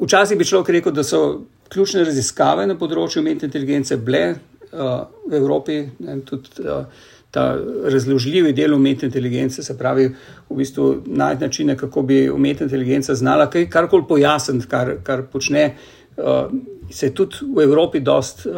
včasih 0.00 0.38
bi 0.38 0.48
človek 0.48 0.74
rekel, 0.78 0.92
da 0.92 1.04
so 1.06 1.46
ključne 1.72 2.04
raziskave 2.06 2.66
na 2.66 2.76
področju 2.78 3.22
umetne 3.22 3.48
inteligence 3.48 3.96
bile 3.96 4.24
uh, 4.32 5.04
v 5.28 5.38
Evropi. 5.38 5.84
Ne, 6.02 6.20
tudi, 6.26 6.64
uh, 6.64 7.14
ta 7.30 7.58
razložljivi 7.84 8.52
del 8.52 8.74
umetne 8.74 9.06
inteligence, 9.06 9.62
se 9.62 9.78
pravi, 9.78 10.08
v 10.48 10.56
bistvu 10.56 11.02
najti 11.06 11.44
načine, 11.44 11.76
kako 11.76 12.02
bi 12.02 12.30
umetna 12.30 12.64
inteligenca 12.64 13.14
znala 13.14 13.50
karkoli 13.50 14.04
pojasniti, 14.08 14.66
kar, 14.66 14.96
kar 15.02 15.26
počne. 15.32 15.74
Uh, 16.16 16.50
se 16.90 17.06
je 17.06 17.14
tudi 17.14 17.44
v 17.56 17.62
Evropi 17.62 18.00
dost 18.00 18.46
uh, 18.46 18.54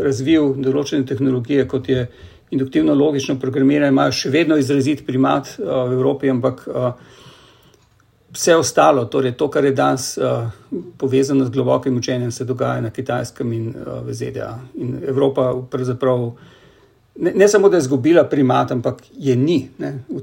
razvil 0.00 0.54
določene 0.56 1.04
tehnologije, 1.06 1.66
kot 1.68 1.88
je 1.88 2.06
induktivno 2.50 2.94
logično 2.94 3.36
programiranje, 3.40 3.92
imajo 3.92 4.14
še 4.16 4.30
vedno 4.32 4.56
izrazit 4.56 5.04
primat 5.06 5.50
uh, 5.58 5.82
v 5.90 5.98
Evropi, 5.98 6.30
ampak 6.32 6.62
uh, 6.68 7.18
vse 8.32 8.56
ostalo, 8.56 9.04
torej 9.12 9.34
to, 9.36 9.50
kar 9.52 9.64
je 9.64 9.74
danes 9.76 10.14
uh, 10.16 10.48
povezano 10.96 11.44
z 11.44 11.52
globokim 11.52 11.96
učenjem, 11.96 12.32
se 12.32 12.44
dogaja 12.48 12.80
na 12.80 12.90
Kitajskem 12.90 13.52
in 13.52 13.68
uh, 13.74 14.00
v 14.06 14.16
ZDA. 14.16 14.54
In 14.80 15.02
Evropa 15.08 15.52
pravzaprav 15.70 16.30
ne, 17.16 17.32
ne 17.34 17.48
samo, 17.48 17.68
da 17.68 17.76
je 17.76 17.80
izgubila 17.80 18.24
primat, 18.24 18.70
ampak 18.70 19.02
je 19.18 19.36
ni. 19.36 19.68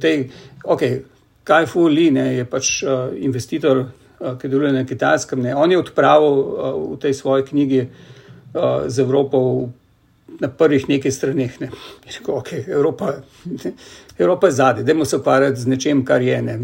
Tej, 0.01 0.29
okay, 0.63 1.01
kaj 1.43 1.65
fu 1.65 1.87
li 1.87 2.11
ne, 2.11 2.27
je 2.35 2.45
pač 2.45 2.71
uh, 2.83 3.09
investitor, 3.17 3.83
uh, 4.19 4.37
ki 4.39 4.47
deluje 4.47 4.73
na 4.73 4.85
kitajskem. 4.85 5.41
Ne. 5.41 5.55
On 5.55 5.71
je 5.71 5.79
odpravil 5.79 6.39
uh, 6.39 6.71
v 6.93 6.99
tej 7.01 7.13
svoji 7.13 7.45
knjigi 7.49 7.81
uh, 7.87 8.87
z 8.87 8.99
Evropo 8.99 9.69
na 10.39 10.47
prvih 10.47 10.85
nekaj 10.89 11.11
straneh. 11.11 11.59
Ne. 11.61 11.71
Rekel, 12.05 12.35
okay, 12.35 12.63
Evropa, 12.69 13.13
ne, 13.45 13.73
Evropa 14.23 14.47
je 14.47 14.53
zadnja, 14.53 14.83
da 14.83 15.05
se 15.05 15.17
ukvarjati 15.17 15.61
z 15.61 15.67
nečem, 15.67 16.05
kar 16.05 16.21
je. 16.21 16.41
Ne. 16.41 16.59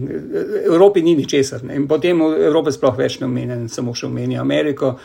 Evropi 0.65 1.01
ni 1.01 1.15
ničesar. 1.15 1.63
Ne. 1.63 1.75
In 1.75 1.88
potem 1.88 2.22
Evropa 2.22 2.72
sploh 2.72 2.98
več 2.98 3.20
ne 3.20 3.29
omenja, 3.29 3.62
samo 3.67 3.96
še 3.96 4.08
omenja 4.08 4.41
Ameriko. 4.41 4.98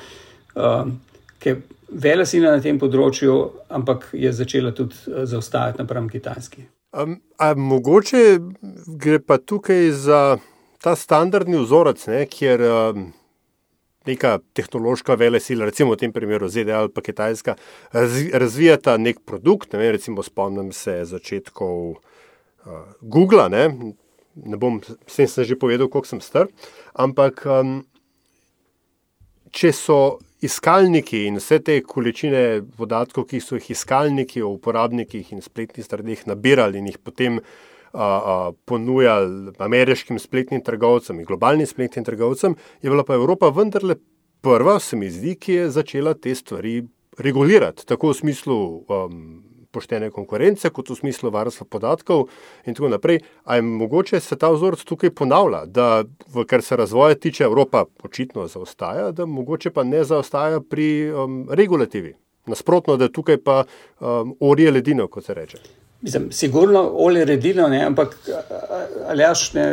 Uh, 0.55 0.89
vele 1.45 1.61
sila 2.27 2.55
na 2.57 2.63
tem 2.63 2.79
področju, 2.79 3.37
ampak 3.69 4.11
je 4.13 4.33
začela 4.33 4.73
tudi 4.73 4.95
eh, 5.09 5.25
zaostajati 5.27 5.83
napram 5.83 6.09
Kitajski. 6.09 6.67
Um, 6.91 7.21
mogoče 7.55 8.41
gre 8.99 9.21
pa 9.23 9.39
tukaj 9.39 9.91
za 9.95 10.21
ta 10.83 10.97
standardni 10.97 11.61
vzorec, 11.61 12.03
ne, 12.11 12.25
kjer 12.27 12.65
neka 14.07 14.39
tehnološka 14.57 15.15
vele 15.15 15.41
sila, 15.41 15.69
recimo 15.69 15.95
v 15.95 16.01
tem 16.03 16.13
primeru 16.13 16.49
ZDA 16.49 16.81
ali 16.81 16.93
pa 16.93 17.05
Kitajska, 17.05 17.57
razvi, 17.93 18.31
razvijata 18.35 18.97
nek 18.97 19.21
produkt. 19.27 19.73
Ne, 19.73 19.93
recimo 19.93 20.23
spomnim 20.23 20.73
se 20.73 21.05
začetkov 21.05 21.77
uh, 21.91 22.87
Google. 23.01 23.49
Ne, 23.53 23.93
ne 24.35 24.57
bom 24.57 24.81
s 25.07 25.21
tem 25.21 25.45
že 25.45 25.59
povedal, 25.59 25.89
koliko 25.89 26.09
sem 26.09 26.25
star, 26.25 26.49
ampak 26.95 27.45
um, 27.47 27.83
če 29.53 29.73
so 29.77 30.01
iskalniki 30.41 31.25
in 31.29 31.37
vse 31.41 31.59
te 31.65 31.81
količine 31.85 32.63
podatkov, 32.77 33.27
ki 33.31 33.41
so 33.45 33.59
jih 33.59 33.71
iskalniki 33.75 34.43
o 34.43 34.55
uporabnikih 34.55 35.33
in 35.35 35.43
spletnih 35.45 35.85
straneh 35.85 36.25
nabirali 36.27 36.81
in 36.81 36.89
jih 36.91 36.99
potem 36.99 37.41
a, 37.41 38.07
a, 38.07 38.37
ponujali 38.65 39.53
ameriškim 39.59 40.19
spletnim 40.19 40.63
trgovcem 40.65 41.21
in 41.21 41.29
globalnim 41.29 41.67
spletnim 41.67 42.07
trgovcem, 42.07 42.57
je 42.83 42.91
bila 42.91 43.05
pa 43.05 43.19
Evropa 43.19 43.51
vendarle 43.51 43.99
prva, 44.41 44.79
se 44.81 44.97
mi 44.97 45.11
zdi, 45.11 45.37
ki 45.37 45.53
je 45.53 45.71
začela 45.71 46.15
te 46.15 46.35
stvari 46.35 46.81
regulirati, 47.19 47.87
tako 47.87 48.15
v 48.15 48.21
smislu. 48.23 48.59
Um, 48.89 49.50
poštene 49.73 50.11
konkurence, 50.11 50.71
kot 50.71 50.91
v 50.91 50.99
smislu 50.99 51.31
varstva 51.31 51.67
podatkov, 51.71 52.29
in 52.67 52.75
tako 52.75 52.89
naprej. 52.89 53.21
Ali 53.45 53.59
je 53.59 53.63
mogoče 53.63 54.21
se 54.21 54.37
ta 54.37 54.51
vzorec 54.51 54.85
tukaj 54.85 55.11
ponavlja, 55.11 55.65
da, 55.67 56.05
v 56.35 56.45
kar 56.45 56.63
se 56.63 56.77
razvoja 56.77 57.15
tiče, 57.15 57.45
Evropa 57.45 57.85
očitno 58.03 58.47
zaostaja, 58.49 59.11
da 59.13 59.27
mogoče 59.27 59.71
pa 59.71 59.85
ne 59.85 60.05
zaostaja 60.05 60.61
pri 60.61 61.11
um, 61.11 61.47
regulativi. 61.51 62.15
Nasprotno, 62.47 62.97
da 62.97 63.09
tukaj 63.09 63.37
pa 63.45 63.63
um, 63.65 64.35
orje 64.41 64.71
ledino, 64.71 65.07
kot 65.09 65.25
se 65.25 65.35
reče. 65.35 65.59
Mislim, 66.01 66.31
sigurno 66.33 66.81
olje 66.95 67.25
redino, 67.25 67.67
ne, 67.69 67.83
ampak 67.85 68.17
ali 69.09 69.23
jaš, 69.23 69.53
ne, 69.53 69.65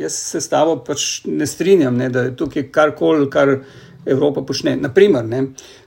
jaz 0.00 0.12
se 0.12 0.40
s 0.40 0.50
tabo 0.50 0.80
pač 0.86 1.22
ne 1.24 1.46
strinjam, 1.46 1.94
ne, 1.96 2.08
da 2.10 2.26
je 2.26 2.32
tukaj 2.36 2.66
karkoli, 2.74 3.28
kar 3.30 3.54
Evropa 4.06 4.42
počne. 4.42 4.74
Naprimer, 4.76 5.24
ne, 5.24 5.42
Uh, 5.42 5.79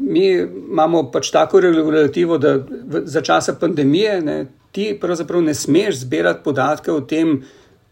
mi 0.00 0.28
imamo 0.32 1.10
pač 1.10 1.30
tako 1.30 1.60
regulativo, 1.60 2.38
da 2.38 2.54
v, 2.56 3.02
za 3.04 3.20
časa 3.20 3.54
pandemije 3.60 4.20
ne, 4.20 4.46
ti 4.72 4.98
pravzaprav 5.00 5.42
ne 5.42 5.54
smeš 5.54 6.04
zbirati 6.04 6.44
podatke 6.44 6.92
o 6.92 7.00
tem, 7.00 7.42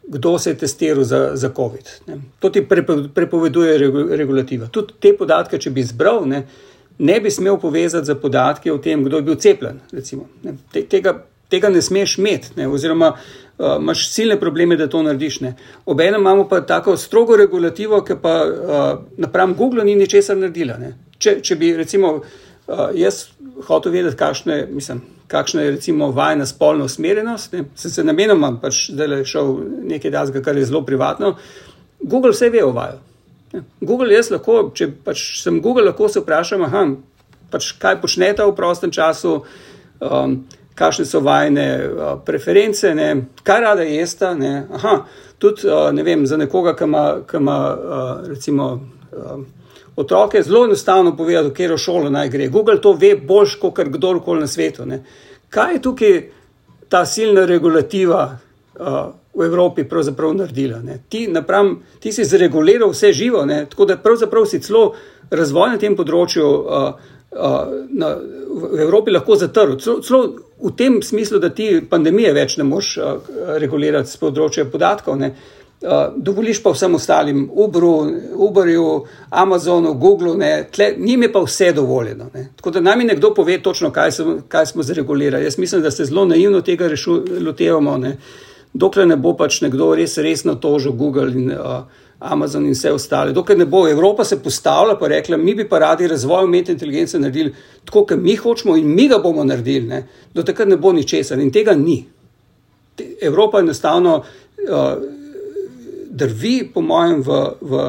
kdo 0.08 0.38
se 0.38 0.50
je 0.50 0.58
testiral 0.58 1.04
za, 1.04 1.30
za 1.34 1.50
COVID. 1.56 1.90
Ne. 2.06 2.20
To 2.38 2.50
ti 2.50 2.62
prepo, 2.68 2.96
prepoveduje 3.14 3.78
regulativa. 4.16 4.66
Tudi 4.72 4.94
te 5.00 5.12
podatke, 5.16 5.58
če 5.58 5.70
bi 5.70 5.84
zbral, 5.84 6.24
ne, 6.28 6.46
ne 6.98 7.20
bi 7.20 7.30
smel 7.30 7.58
povezati 7.60 8.06
za 8.06 8.14
podatke 8.14 8.72
o 8.72 8.78
tem, 8.78 9.04
kdo 9.04 9.20
je 9.20 9.26
bil 9.26 9.36
cepljen. 9.36 9.82
Recimo, 9.92 10.28
Te, 10.72 10.82
tega, 10.88 11.18
tega 11.52 11.68
ne 11.68 11.82
smeš 11.82 12.16
imeti, 12.18 12.54
ne, 12.56 12.68
oziroma 12.68 13.12
uh, 13.12 13.76
imaš 13.76 14.08
silne 14.14 14.38
probleme, 14.40 14.76
da 14.76 14.88
to 14.88 15.02
narediš. 15.02 15.40
Obenem 15.86 16.20
imamo 16.20 16.48
pa 16.48 16.60
tako 16.60 16.96
strogo 16.96 17.36
regulativo, 17.36 18.00
ki 18.00 18.16
pa 18.22 18.38
uh, 18.46 18.88
napram 19.16 19.54
Google 19.54 19.84
ni 19.84 19.94
ničesar 19.94 20.40
naredila. 20.40 20.78
Ne. 20.78 20.94
Če, 21.18 21.40
če 21.42 21.56
bi, 21.58 21.72
recimo, 21.76 22.12
uh, 22.20 22.88
jaz 22.94 23.24
hotel 23.66 23.92
vedeti, 23.92 24.16
kakšne, 24.18 24.60
mislim, 24.70 25.00
kakšna 25.28 25.64
je 25.64 25.70
recimo 25.70 26.10
vajna 26.14 26.46
spolna 26.46 26.84
usmerjenost, 26.84 27.52
ne, 27.52 27.64
sem 27.74 27.90
se 27.90 28.04
namenoma 28.04 28.52
pač 28.62 28.88
zdaj 28.92 29.24
šel 29.28 29.54
nekaj 29.90 30.14
dasga, 30.14 30.42
kar 30.44 30.56
je 30.56 30.68
zelo 30.70 30.84
privatno. 30.86 31.34
Google 32.00 32.30
vse 32.32 32.50
ve 32.54 32.62
o 32.64 32.70
vaju. 32.72 33.00
Google, 33.80 34.12
jaz 34.12 34.30
lahko, 34.30 34.68
če 34.76 34.90
pač 35.04 35.24
sem 35.42 35.58
Google, 35.64 35.88
lahko 35.88 36.08
se 36.12 36.22
vprašam, 36.22 36.62
aha, 36.68 36.84
pač 37.50 37.72
kaj 37.80 37.98
počnete 38.02 38.44
v 38.44 38.54
prostem 38.56 38.92
času, 38.94 39.40
um, 40.04 40.38
kakšne 40.78 41.08
so 41.08 41.24
vajne 41.24 41.68
uh, 41.82 42.10
preference, 42.24 42.94
ne, 42.94 43.10
kaj 43.42 43.64
rada 43.64 43.86
jesta. 43.88 44.34
Ne, 44.38 44.68
aha, 44.78 45.00
tudi 45.42 45.66
uh, 45.66 45.88
ne 45.96 46.06
vem, 46.06 46.26
za 46.28 46.38
nekoga, 46.38 46.76
ki 46.78 46.86
ima 47.40 47.58
uh, 47.74 48.10
recimo. 48.28 48.74
Uh, 49.10 49.46
otroke 49.98 50.42
zelo 50.42 50.64
enostavno 50.64 51.16
povedati, 51.16 51.48
v 51.48 51.50
katero 51.50 51.78
šolo 51.78 52.10
naj 52.10 52.28
gre. 52.28 52.48
Google 52.48 52.80
to 52.80 52.92
ve 52.92 53.16
bolj 53.16 53.58
kot 53.60 53.78
kdorkoli 53.78 54.40
na 54.40 54.46
svetu. 54.46 54.86
Ne. 54.86 55.02
Kaj 55.50 55.74
je 55.74 55.82
tukaj 55.82 56.18
ta 56.88 57.04
silna 57.06 57.46
regulativa 57.46 58.22
uh, 58.30 58.98
v 59.34 59.44
Evropi 59.44 59.84
pravzaprav 59.84 60.36
naredila? 60.38 60.78
Ti, 61.08 61.26
napram, 61.26 61.80
ti 62.00 62.12
si 62.12 62.24
zreguliral 62.24 62.92
vse 62.94 63.12
živo, 63.12 63.44
ne. 63.46 63.64
tako 63.70 63.84
da 63.90 63.96
pravzaprav 63.96 64.46
si 64.46 64.62
celo 64.62 64.94
razvoj 65.30 65.74
na 65.74 65.82
tem 65.82 65.96
področju 65.98 66.46
uh, 66.46 66.88
uh, 67.34 67.58
na, 67.90 68.14
v 68.48 68.80
Evropi 68.86 69.10
lahko 69.10 69.34
zatrl. 69.36 69.80
Celo, 69.82 69.98
celo 70.06 70.22
v 70.62 70.74
tem 70.78 71.02
smislu, 71.02 71.42
da 71.42 71.50
ti 71.50 71.72
pandemije 71.90 72.32
več 72.38 72.56
ne 72.62 72.70
moš 72.70 72.96
uh, 73.02 73.30
regulirati 73.58 74.14
z 74.14 74.22
področja 74.22 74.70
podatkov. 74.70 75.18
Ne. 75.18 75.34
Uh, 75.34 75.57
dovoliš 76.16 76.62
pa 76.62 76.70
vsem 76.70 76.94
ostalim, 76.94 77.50
Uberu, 77.52 78.10
Uberju, 78.34 79.04
Amazonu, 79.30 79.94
Googlu, 79.94 80.34
njim 80.98 81.22
je 81.22 81.32
pa 81.32 81.40
vse 81.40 81.72
dovoljeno. 81.72 82.30
Ne. 82.34 82.48
Tako 82.56 82.70
da 82.70 82.80
nami 82.80 83.04
nekdo 83.04 83.34
pove 83.34 83.62
točno, 83.62 83.90
kaj, 83.90 84.12
sem, 84.12 84.42
kaj 84.48 84.66
smo 84.66 84.82
zregulirali. 84.82 85.44
Jaz 85.44 85.58
mislim, 85.58 85.82
da 85.82 85.90
se 85.90 86.04
zelo 86.04 86.24
naivno 86.24 86.60
tega 86.60 86.88
lotevamo, 87.40 88.00
dokler 88.72 89.06
ne 89.08 89.16
bo 89.16 89.36
pač 89.36 89.60
nekdo 89.60 89.94
res 89.94 90.18
resno 90.18 90.54
tožil 90.54 90.92
Google 90.92 91.32
in 91.32 91.52
uh, 91.52 91.82
Amazon 92.18 92.66
in 92.66 92.74
vse 92.74 92.92
ostale. 92.92 93.32
Dokler 93.32 93.58
ne 93.58 93.66
bo 93.66 93.88
Evropa 93.88 94.24
se 94.24 94.42
postavila 94.42 94.98
in 95.00 95.06
rekla, 95.08 95.36
mi 95.36 95.54
bi 95.54 95.68
pa 95.68 95.78
radi 95.78 96.06
razvoj 96.06 96.44
umetne 96.44 96.72
inteligence 96.72 97.18
naredili 97.18 97.54
tako, 97.84 98.04
kot 98.04 98.18
mi 98.18 98.36
hočemo 98.36 98.76
in 98.76 98.94
mi 98.94 99.08
ga 99.08 99.18
bomo 99.18 99.44
naredili, 99.44 99.86
ne. 99.86 100.06
do 100.34 100.42
takrat 100.42 100.68
ne 100.68 100.76
bo 100.76 100.92
ničesar 100.92 101.38
in 101.38 101.52
tega 101.52 101.74
ni. 101.74 102.04
Evropa 103.22 103.60
enostavno. 103.60 104.22
Uh, 104.68 105.17
drvi, 106.18 106.56
po 106.74 106.82
mojem, 106.84 107.22
v, 107.22 107.40
v 107.60 107.86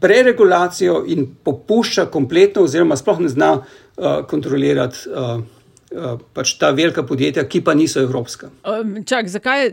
preregulacijo 0.00 1.04
in 1.12 1.26
popušča 1.44 2.08
kompletno, 2.12 2.64
oziroma 2.66 2.96
sploh 2.96 3.20
ne 3.20 3.30
zna 3.32 3.50
uh, 3.60 4.20
kontrolirati 4.28 5.08
uh, 5.10 5.42
pač 6.34 6.52
ta 6.60 6.70
velika 6.70 7.02
podjetja, 7.02 7.42
ki 7.50 7.60
pa 7.66 7.74
niso 7.74 8.00
evropska. 8.02 8.50
Čak, 9.06 9.28
zakaj 9.28 9.64
je 9.64 9.70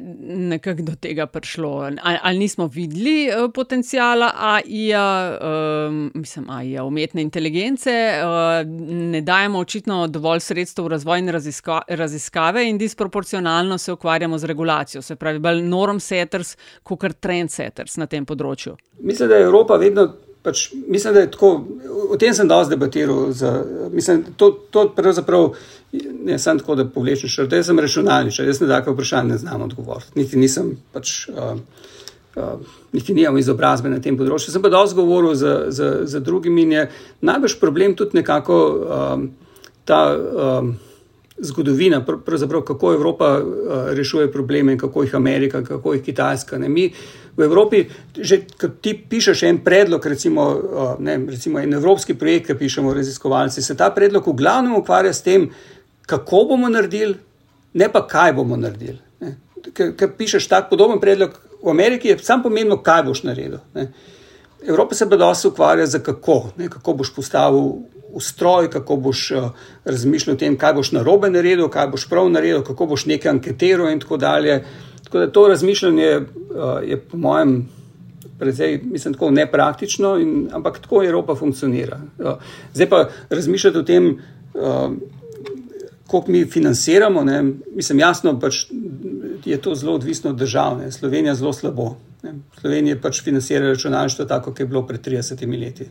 nekako 0.50 0.88
do 0.90 0.96
tega 1.02 1.28
prišlo? 1.30 1.72
Ali, 2.02 2.18
ali 2.22 2.40
nismo 2.40 2.68
videli 2.74 3.30
uh, 3.30 3.52
potencijala 3.54 4.32
AI-ja, 4.36 5.06
uh, 5.38 5.94
mislim, 6.18 6.50
AI-ja, 6.50 6.84
umetne 6.84 7.22
inteligence, 7.22 7.94
uh, 8.24 8.64
ne 9.14 9.22
dajemo 9.22 9.60
očitno 9.60 10.08
dovolj 10.08 10.42
sredstev 10.48 10.88
v 10.88 10.96
razvoj 10.98 11.22
in 11.22 11.30
raziska 11.38 11.82
raziskave, 11.88 12.66
in 12.70 12.78
disproporcionalno 12.78 13.78
se 13.78 13.94
ukvarjamo 13.94 14.38
z 14.38 14.46
regulacijo, 14.46 15.02
se 15.02 15.16
pravi, 15.16 15.40
bolj 15.40 15.62
norm 15.62 16.00
setters, 16.00 16.56
kot 16.84 17.00
kar 17.00 17.14
trend 17.14 17.54
setters 17.54 17.98
na 17.98 18.10
tem 18.10 18.26
področju. 18.26 18.74
Mislim, 19.00 19.30
da 19.30 19.38
je 19.38 19.46
Evropa 19.46 19.78
vedno 19.78 20.10
pač, 20.48 20.70
mislim, 20.88 21.14
da 21.14 21.26
je 21.26 21.32
tako, 21.32 21.52
o 22.08 22.18
tem 22.20 22.34
sem 22.34 22.48
dosti 22.48 22.76
debatiral. 22.76 23.32
Za, 23.36 23.52
mislim, 23.92 24.24
to, 24.40 24.52
to 24.72 24.86
pravzaprav 24.96 25.50
ne 26.24 26.40
samo 26.40 26.64
tako, 26.64 26.76
da 26.80 26.86
povlečeš, 26.88 27.36
da 27.52 27.60
sem 27.64 27.80
računalničar, 27.80 28.48
jaz 28.48 28.62
na 28.64 28.70
take 28.72 28.94
vprašanje 28.96 29.36
ne 29.36 29.38
znam 29.44 29.68
odgovoriti. 29.68 30.16
Niti 30.16 30.40
nisem 30.40 30.78
pač. 30.96 31.20
Uh, 31.30 31.60
Uh, 32.38 32.60
niti 32.94 33.16
nimam 33.18 33.40
izobrazbe 33.40 33.90
na 33.90 33.98
tem 33.98 34.14
področju. 34.14 34.52
Sem 34.54 34.62
pa 34.62 34.70
dosti 34.70 34.94
govoril 34.94 35.32
z, 35.34 35.54
z, 35.74 35.88
z 36.06 36.20
drugimi 36.22 36.68
in 36.68 36.74
je 36.76 36.84
najbrž 37.26 37.56
problem 37.58 37.96
tudi 37.98 38.20
nekako 38.20 38.58
um, 38.86 39.24
ta 39.90 40.02
um, 40.14 40.70
zgodovina, 41.40 42.06
pravzaprav 42.26 42.62
kako 42.62 42.94
Evropa 42.94 43.38
uh, 43.38 43.90
rešuje 43.94 44.32
probleme 44.32 44.74
in 44.74 44.80
kako 44.80 45.04
jih 45.04 45.16
Amerika, 45.16 45.64
kako 45.64 45.94
jih 45.94 46.04
Kitajska. 46.04 46.58
Ne. 46.58 46.70
Mi 46.70 46.94
v 47.38 47.44
Evropi, 47.44 47.86
že 48.18 48.42
ko 48.58 48.68
ti 48.82 48.96
pišeš 49.10 49.44
en 49.44 49.60
predlog, 49.64 50.06
recimo, 50.06 50.46
ne, 51.00 51.20
recimo 51.30 51.60
en 51.60 51.74
evropski 51.74 52.14
projekt, 52.18 52.48
ki 52.48 52.58
pišemo 52.58 52.94
raziskovalci, 52.94 53.62
se 53.62 53.78
ta 53.78 53.92
predlog 53.94 54.28
v 54.28 54.34
glavnem 54.34 54.76
ukvarja 54.76 55.14
s 55.14 55.22
tem, 55.22 55.50
kako 56.06 56.44
bomo 56.50 56.70
naredili, 56.70 57.16
ne 57.74 57.90
pa 57.94 58.08
kaj 58.08 58.34
bomo 58.34 58.58
naredili. 58.58 58.98
Ker 59.74 60.14
pišeš 60.18 60.48
tak 60.48 60.70
podoben 60.70 61.00
predlog 61.00 61.36
v 61.62 61.70
Ameriki, 61.70 62.08
je 62.08 62.18
samo 62.24 62.48
pomembno, 62.48 62.80
kaj 62.82 63.04
boš 63.04 63.24
naredil. 63.28 63.60
Ne. 63.76 63.92
Evropa 64.66 64.96
se 64.96 65.10
pa 65.10 65.16
dosti 65.16 65.48
ukvarja 65.48 65.86
z 65.86 66.02
kako, 66.04 66.52
ne, 66.58 66.70
kako 66.70 66.94
boš 66.94 67.14
postavil 67.16 67.86
ustroj, 68.18 68.70
kako 68.74 68.98
boš 69.08 69.32
uh, 69.32 69.50
razmišljal 69.86 70.36
o 70.36 70.40
tem, 70.40 70.58
kaj 70.58 70.74
boš 70.74 70.92
narobe 70.98 71.30
naredil, 71.30 71.70
kaj 71.70 71.88
boš 71.94 72.08
prav 72.10 72.30
naredil, 72.34 72.64
kako 72.66 72.90
boš 72.94 73.06
nekaj 73.06 73.32
anketiral 73.32 73.92
in 73.92 74.02
tako 74.04 74.18
dalje. 74.18 74.64
Tako 75.04 75.20
da 75.20 75.32
to 75.32 75.48
razmišljanje 75.48 76.10
uh, 76.18 76.80
je, 76.84 76.98
po 77.00 77.18
mojem, 77.18 77.60
precej, 78.40 78.80
mislim, 78.84 79.14
tako 79.14 79.30
nepraktično, 79.32 80.18
in, 80.22 80.50
ampak 80.54 80.82
tako 80.84 81.04
Evropa 81.04 81.36
funkcionira. 81.36 82.02
Uh, 82.18 82.34
zdaj 82.74 82.90
pa 82.90 83.06
razmišljati 83.30 83.78
o 83.78 83.84
tem, 83.84 84.10
uh, 84.54 84.92
koliko 86.08 86.32
mi 86.32 86.46
financiramo, 86.46 87.24
ne, 87.24 87.44
mislim, 87.76 88.00
jasno, 88.00 88.40
pač 88.40 88.66
je 89.46 89.58
to 89.62 89.76
zelo 89.76 89.94
odvisno 89.94 90.30
od 90.30 90.38
držav. 90.38 90.78
Ne. 90.78 90.92
Slovenija 90.92 91.36
zelo 91.36 91.54
slabo. 91.54 91.96
Ne. 92.24 92.34
Slovenija 92.62 92.98
pač 93.02 93.22
financira 93.24 93.68
računalništvo 93.68 94.26
tako, 94.26 94.52
kot 94.52 94.60
je 94.60 94.66
bilo 94.66 94.88
pred 94.88 95.08
30 95.08 95.60
leti. 95.62 95.88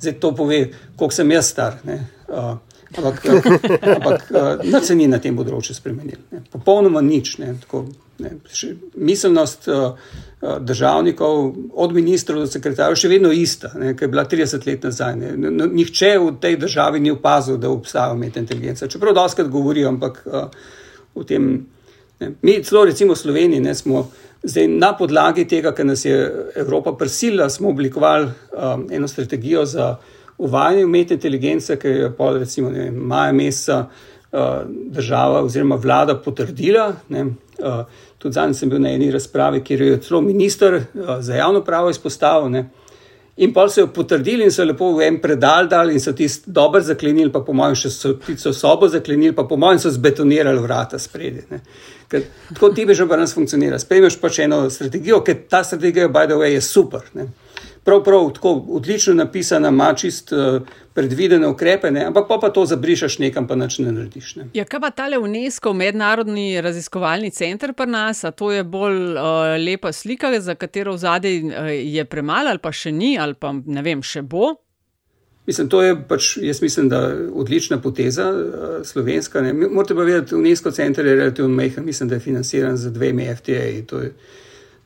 Zdaj 0.00 0.16
to 0.20 0.32
pove, 0.36 0.62
koliko 0.96 1.14
sem 1.14 1.30
jaz 1.30 1.52
star. 1.52 1.78
Ne. 1.84 2.00
Uh, 2.28 2.56
ampak 2.96 3.22
ampak 3.96 4.26
uh, 4.30 4.82
se 4.82 4.94
ni 4.94 5.06
na 5.10 5.20
tem 5.22 5.36
področju 5.36 5.76
spremenil. 5.76 6.18
Ne. 6.32 6.42
Popolnoma 6.52 7.02
nič. 7.04 7.38
Ne, 7.42 7.54
tako, 7.62 7.86
Ne, 8.18 8.30
miselnost 8.94 9.68
uh, 9.68 9.92
državnikov, 10.60 11.54
od 11.72 11.92
ministrov 11.92 12.40
do 12.40 12.48
sekretarjev, 12.48 12.96
še 12.96 13.10
vedno 13.12 13.32
ista, 13.32 13.68
ki 13.76 14.06
je 14.06 14.08
bila 14.08 14.24
30 14.24 14.64
let 14.68 14.86
nazaj. 14.88 15.16
Ne. 15.20 15.32
No, 15.36 15.66
nihče 15.68 16.14
v 16.22 16.30
tej 16.40 16.56
državi 16.62 17.02
ni 17.04 17.12
opazil, 17.12 17.58
da 17.60 17.68
obstaja 17.68 18.14
umetna 18.16 18.40
inteligenca. 18.40 18.88
Čeprav 18.88 19.16
doskrat 19.18 19.50
govorijo, 19.52 19.90
ampak 19.92 20.22
uh, 20.24 20.46
v 21.16 21.26
tem. 21.28 21.50
Ne. 22.20 22.30
Mi, 22.40 22.56
celo 22.64 22.86
recimo 22.88 23.12
v 23.12 23.20
Sloveniji, 23.20 23.60
ne, 23.60 23.76
smo 23.76 24.06
zdaj 24.46 24.68
na 24.68 24.92
podlagi 24.96 25.44
tega, 25.48 25.72
kar 25.74 25.86
nas 25.86 26.04
je 26.04 26.16
Evropa 26.56 26.92
prisila, 26.96 27.50
smo 27.50 27.68
oblikovali 27.68 28.26
um, 28.26 28.86
eno 28.90 29.08
strategijo 29.08 29.64
za 29.64 29.96
uvajanje 30.38 30.84
umetne 30.84 31.14
inteligence, 31.14 31.76
ki 31.78 31.88
je 31.88 32.10
pol 32.16 32.38
recimo 32.38 32.70
ne, 32.70 32.90
maja 32.90 33.32
meseca 33.32 33.78
uh, 33.86 34.40
država 34.68 35.42
oziroma 35.42 35.76
vlada 35.76 36.16
potrdila. 36.24 36.92
Ne, 37.08 37.24
uh, 37.24 37.84
Tudi 38.18 38.32
zadnjič 38.32 38.56
sem 38.56 38.70
bil 38.70 38.80
na 38.80 38.90
eni 38.94 39.10
razpravi, 39.10 39.60
kjer 39.64 39.82
je 39.82 40.00
celo 40.00 40.20
minister 40.20 40.74
uh, 40.74 41.16
za 41.20 41.34
javno 41.34 41.64
pravo 41.64 41.90
izpostavil. 41.90 42.50
Ne. 42.50 42.68
In 43.36 43.52
pa 43.52 43.66
so 43.68 43.82
jo 43.82 43.88
potrdili 43.92 44.44
in 44.44 44.50
so 44.50 44.64
lepo 44.64 44.94
v 44.96 45.04
en 45.04 45.18
predal 45.20 45.68
dali 45.68 45.92
in 45.92 46.00
so 46.00 46.12
tisti 46.16 46.50
dobro 46.50 46.80
zaklenili, 46.80 47.32
pa 47.32 47.42
po 47.44 47.52
mojem 47.52 47.74
še 47.76 47.90
so 47.92 48.14
tisto 48.16 48.52
sobo 48.56 48.88
zaklenili, 48.88 49.34
pa 49.36 49.44
po 49.44 49.58
mojem 49.60 49.82
so 49.82 49.92
zbetonirali 49.92 50.62
vrata 50.64 50.98
spredi. 50.98 51.44
Ker, 52.08 52.22
tako 52.54 52.70
ti 52.72 52.86
že 52.94 53.06
pa 53.06 53.16
nas 53.16 53.34
funkcionira. 53.34 53.78
Spremljaš 53.78 54.16
pač 54.20 54.38
eno 54.38 54.70
strategijo, 54.70 55.20
ker 55.20 55.44
ta 55.50 55.64
strategija, 55.64 56.08
by 56.08 56.26
the 56.26 56.38
way, 56.40 56.54
je 56.54 56.60
super. 56.64 57.04
Ne 57.14 57.28
prav, 57.86 58.04
prav 58.04 58.30
tako 58.34 58.64
odlično 58.68 59.14
napisana, 59.14 59.68
ima 59.68 59.94
čist 59.94 60.32
uh, 60.32 60.62
predvidene 60.94 61.48
ukrepe, 61.48 61.90
ne? 61.90 62.04
ampak 62.04 62.28
pa, 62.28 62.38
pa 62.42 62.50
to 62.50 62.64
zabrišaš 62.66 63.18
nekam, 63.18 63.46
pa 63.46 63.54
nič 63.54 63.78
ne 63.78 63.92
narediš. 63.92 64.34
Ne? 64.36 64.48
Ja, 64.54 64.64
kaj 64.64 64.80
pa 64.82 64.90
tale 64.90 65.18
UNESCO, 65.22 65.72
mednarodni 65.72 66.60
raziskovalni 66.60 67.30
center 67.30 67.72
pri 67.78 67.86
nas, 67.86 68.24
a 68.24 68.34
to 68.34 68.50
je 68.52 68.64
bolj 68.64 68.98
uh, 69.14 69.54
lepa 69.62 69.92
slika, 69.92 70.32
za 70.40 70.54
katero 70.58 70.96
v 70.96 71.02
zadnji 71.04 71.34
uh, 71.46 71.54
eh, 71.62 71.72
je 71.94 72.04
premalo, 72.04 72.50
ali 72.50 72.62
pa 72.62 72.72
še 72.74 72.92
ni, 72.92 73.14
ali 73.18 73.38
pa 73.38 73.54
ne 73.54 73.86
vem, 73.86 74.02
še 74.02 74.22
bo. 74.22 74.56
Mislim, 75.46 75.68
to 75.70 75.78
je 75.82 75.94
pač, 76.08 76.32
jaz 76.42 76.58
mislim, 76.62 76.88
da 76.90 77.04
je 77.06 77.28
odlična 77.30 77.78
poteza 77.78 78.32
uh, 78.34 78.64
slovenska. 78.84 79.44
Ne? 79.46 79.52
Morate 79.54 79.94
pa 79.94 80.02
vedeti, 80.02 80.34
UNESCO 80.34 80.74
center 80.74 81.06
je 81.06 81.14
relativno 81.14 81.54
mehen, 81.54 81.86
mislim, 81.86 82.10
da 82.10 82.18
je 82.18 82.24
financiran 82.24 82.76
z 82.76 82.90
dvemi 82.90 83.30
FTA 83.36 83.68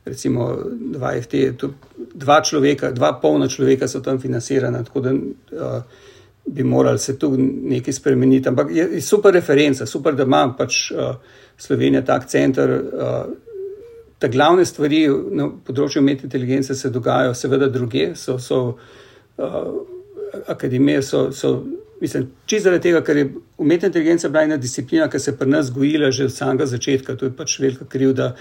recimo 0.05 0.55
dva 0.93 1.13
FT, 1.21 1.33
dva 2.13 2.41
človeka, 2.41 2.91
dva 2.91 3.13
polna 3.21 3.47
človeka 3.47 3.87
so 3.87 4.01
tam 4.01 4.19
financirana, 4.19 4.83
tako 4.83 4.99
da 4.99 5.13
uh, 5.13 5.83
bi 6.45 6.63
morali 6.63 6.99
se 6.99 7.19
tu 7.19 7.35
nekaj 7.37 7.93
spremeniti. 7.93 8.49
Ampak 8.49 8.71
je, 8.71 8.87
je 8.95 9.01
super 9.01 9.33
referenca, 9.33 9.85
super, 9.85 10.15
da 10.15 10.23
ima 10.23 10.47
pač 10.57 10.91
uh, 10.91 11.15
Slovenija 11.57 12.01
tak 12.05 12.27
center. 12.27 12.81
Uh, 12.81 13.23
Ta 14.21 14.27
glavne 14.29 14.61
stvari 14.69 15.07
na 15.33 15.47
področju 15.65 15.97
umetne 15.97 16.27
inteligence 16.27 16.75
se 16.77 16.91
dogajajo, 16.93 17.33
seveda, 17.33 17.71
druge. 17.73 18.11
So, 18.13 18.35
so, 18.37 18.59
uh, 19.41 19.71
akademije 20.53 21.01
so, 21.01 21.21
so 21.33 21.55
mislim, 22.01 22.27
čisto 22.45 22.63
zaradi 22.63 22.83
tega, 22.83 23.01
ker 23.01 23.17
je 23.17 23.29
umetna 23.57 23.89
inteligenca 23.89 24.29
bila 24.29 24.43
ena 24.43 24.57
disciplina, 24.57 25.09
ki 25.09 25.19
se 25.19 25.31
je 25.31 25.37
pri 25.37 25.49
nas 25.49 25.71
gojila 25.73 26.11
že 26.11 26.25
od 26.29 26.33
samega 26.33 26.65
začetka. 26.65 27.15
To 27.15 27.25
je 27.25 27.35
pač 27.37 27.59
velika 27.59 27.85
krivda 27.85 28.35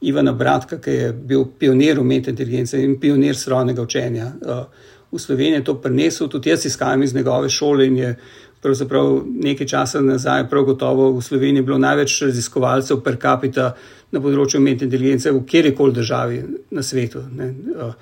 Ivana 0.00 0.32
Bratka, 0.32 0.78
ki 0.78 0.90
je 0.90 1.12
bil 1.12 1.44
pionir 1.58 2.00
umetne 2.00 2.34
inteligence 2.34 2.78
in 2.82 2.98
pionir 3.00 3.36
strojnega 3.36 3.82
učenja. 3.82 4.32
Uh, 4.42 4.64
v 5.12 5.20
Sloveniji 5.20 5.62
je 5.62 5.64
to 5.64 5.74
prenesel, 5.80 6.28
tudi 6.28 6.50
jaz 6.50 6.66
izhajam 6.66 7.02
iz 7.02 7.14
njegove 7.14 7.48
šole 7.48 7.86
in 7.86 7.96
je 7.96 8.16
pravzaprav 8.62 9.22
nekaj 9.24 9.66
časa 9.66 10.00
nazaj, 10.00 10.48
prav 10.50 10.64
gotovo 10.64 11.10
v 11.16 11.22
Sloveniji 11.22 11.62
bilo 11.62 11.78
največ 11.78 12.22
raziskovalcev 12.26 13.00
per 13.04 13.16
capita 13.22 13.70
na 14.12 14.20
področju 14.20 14.60
umetne 14.60 14.88
inteligence 14.88 15.30
v 15.32 15.44
kjerkoli 15.46 15.94
državi 15.94 16.42
na 16.70 16.82
svetu. 16.82 17.22
Uh, 17.22 17.94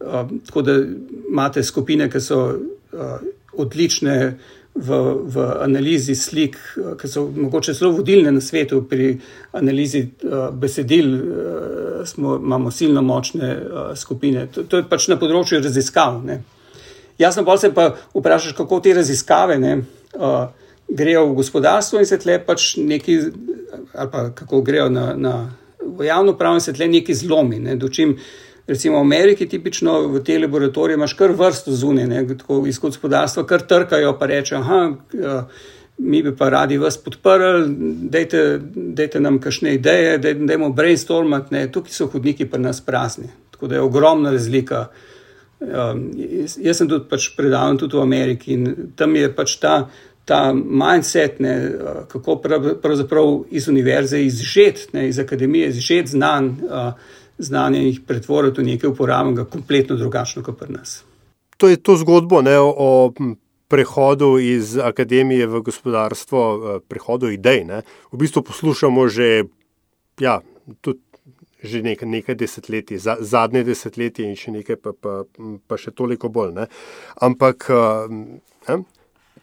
uh, 0.00 0.36
tako 0.48 0.62
da 0.62 0.78
imate 1.30 1.62
skupine, 1.62 2.10
ki 2.10 2.20
so 2.20 2.40
odlične 3.56 4.38
v, 4.76 4.98
v 5.24 5.46
analizi 5.64 6.14
slik, 6.14 6.56
ki 7.00 7.08
so 7.08 7.26
mogoče 7.32 7.74
zelo 7.74 7.94
vodilne 7.96 8.32
na 8.32 8.40
svetu 8.40 8.82
pri 8.88 9.14
analizi 9.56 10.02
uh, 10.04 10.50
besedil, 10.52 11.08
uh, 11.14 12.02
smo, 12.06 12.36
imamo 12.36 12.70
silno 12.70 13.02
močne 13.02 13.50
uh, 13.56 13.88
skupine. 13.96 14.46
To, 14.52 14.66
to 14.68 14.82
je 14.82 14.88
pač 14.88 15.08
na 15.08 15.16
področju 15.20 15.62
raziskav. 15.64 16.20
Ne. 16.26 16.42
Jasno 17.18 17.44
pa 17.44 17.56
se 17.56 17.72
pa 17.74 17.88
vprašaš, 18.14 18.56
kako 18.56 18.80
te 18.84 18.94
raziskave 18.94 19.58
ne, 19.58 19.78
uh, 20.20 20.40
grejo 20.88 21.26
v 21.30 21.38
gospodarstvo 21.40 22.00
in 22.00 22.06
se 22.08 22.18
tle 22.20 22.38
pač 22.44 22.74
neki, 22.76 23.16
ali 23.94 24.10
pa 24.12 24.28
kako 24.36 24.60
grejo 24.62 24.90
na, 24.92 25.14
na 25.16 25.36
javno 26.04 26.36
pravo 26.38 26.60
in 26.60 26.60
se 26.60 26.76
tle 26.76 26.88
neki 26.88 27.14
zlomi. 27.14 27.58
Ne, 27.58 27.76
Recimo 28.66 28.98
v 28.98 29.06
Ameriki, 29.06 29.46
tipično 29.48 30.00
v 30.10 30.20
te 30.26 30.38
laboratorije, 30.42 30.98
imaš 30.98 31.14
kar 31.14 31.30
vrsto 31.38 31.72
zunaj, 31.72 32.26
tako 32.38 32.64
iz 32.66 32.78
gospodarstva, 32.82 33.46
kar 33.46 33.62
trkajo, 33.62 34.16
pa 34.18 34.26
reče: 34.26 34.56
ah, 34.56 35.44
mi 35.98 36.22
bi 36.22 36.36
pa 36.36 36.48
radi 36.48 36.78
vas 36.78 36.98
podprli, 36.98 37.66
dajte, 38.10 38.60
dajte 38.74 39.20
nam 39.20 39.38
kakšne 39.40 39.74
ideje, 39.74 40.18
dajmo 40.18 40.70
brainstormati. 40.74 41.54
Ne. 41.54 41.68
Tukaj 41.72 41.92
so 41.92 42.08
hodniki 42.12 42.48
pri 42.50 42.60
nas 42.60 42.80
prazni. 42.80 43.30
Tako 43.50 43.66
da 43.66 43.74
je 43.74 43.80
ogromna 43.80 44.30
razlika. 44.30 44.86
Um, 45.60 46.10
jaz, 46.16 46.58
jaz 46.60 46.76
sem 46.76 46.88
tudi 46.88 47.08
pač 47.08 47.30
predaval 47.36 47.78
tudi 47.80 47.96
v 47.96 48.02
Ameriki 48.02 48.52
in 48.52 48.90
tam 48.96 49.14
je 49.16 49.30
pač 49.32 49.54
ta, 49.62 49.86
ta 50.26 50.50
mindset, 50.52 51.38
ne, 51.40 51.54
kako 52.10 52.40
pravzaprav 52.82 53.46
iz 53.50 53.68
univerze 53.70 54.20
izžet, 54.26 54.88
ne, 54.92 55.06
iz 55.08 55.18
akademije 55.22 55.70
izžet 55.70 56.10
znan. 56.12 56.56
Uh, 56.66 57.22
znanje 57.38 57.80
in 57.80 57.86
jih 57.86 58.00
pretvoriti 58.06 58.60
v 58.60 58.64
nekaj 58.64 58.90
uporabnega, 58.90 59.44
kompletno 59.44 59.96
drugačno 59.96 60.42
kot 60.42 60.58
pri 60.58 60.72
nas. 60.72 61.02
To 61.56 61.68
je 61.68 61.76
to 61.76 61.96
zgodbo 61.96 62.42
ne, 62.42 62.58
o 62.60 63.12
prehodu 63.68 64.36
iz 64.38 64.76
akademije 64.78 65.46
v 65.46 65.60
gospodarstvo, 65.60 66.80
prehodu 66.88 67.30
idej, 67.32 67.64
ne, 67.64 67.82
v 68.12 68.20
bistvu 68.20 68.42
poslušamo 68.42 69.08
že, 69.08 69.44
ja, 70.20 70.40
tudi. 70.80 71.00
Že 71.66 71.80
nekaj, 71.82 72.08
nekaj 72.08 72.34
desetletij, 72.36 72.98
za, 73.00 73.16
zadnje 73.20 73.62
desetletje, 73.64 74.26
in 74.28 74.36
še 74.36 74.52
nekaj, 74.52 74.76
pa, 74.76 74.92
pa, 74.92 75.14
pa 75.66 75.78
še 75.80 75.90
toliko 75.90 76.28
bolj. 76.28 76.52
Ne. 76.52 76.66
Ampak, 77.16 77.64
ne, 78.68 78.76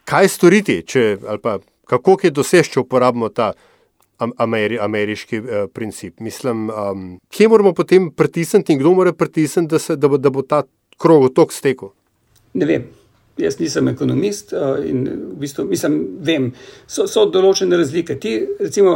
kaj 0.08 0.28
storiti, 0.28 0.80
če, 0.86 1.04
ali 1.28 1.40
pa 1.42 1.58
kako 1.88 2.18
je 2.22 2.32
doseči, 2.34 2.74
če 2.74 2.82
uporabimo 2.84 3.28
ta 3.28 3.52
ameri, 4.18 4.78
ameriški 4.80 5.36
eh, 5.36 5.66
princip? 5.72 6.20
Mislim, 6.20 6.68
um, 6.70 7.06
kje 7.28 7.48
moramo 7.48 7.74
potem 7.76 8.10
pritisniti 8.10 8.72
in 8.72 8.80
kdo 8.80 8.94
mora 8.94 9.12
pritisniti, 9.12 9.74
da, 9.74 9.96
da, 9.96 10.16
da 10.16 10.30
bo 10.30 10.42
ta 10.42 10.62
krog 11.00 11.30
tok 11.34 11.52
stekel? 11.52 11.94
Ne 12.54 12.68
vem. 12.68 12.90
Jaz 13.34 13.56
nisem 13.58 13.88
ekonomist 13.90 14.52
uh, 14.54 14.76
in 14.86 15.08
v 15.10 15.40
bistvu 15.42 15.64
mislim, 15.66 15.96
vem, 16.22 16.52
so, 16.86 17.08
so 17.10 17.24
določene 17.26 17.74
razlike. 17.80 18.14
Ti, 18.22 18.34
recimo, 18.60 18.92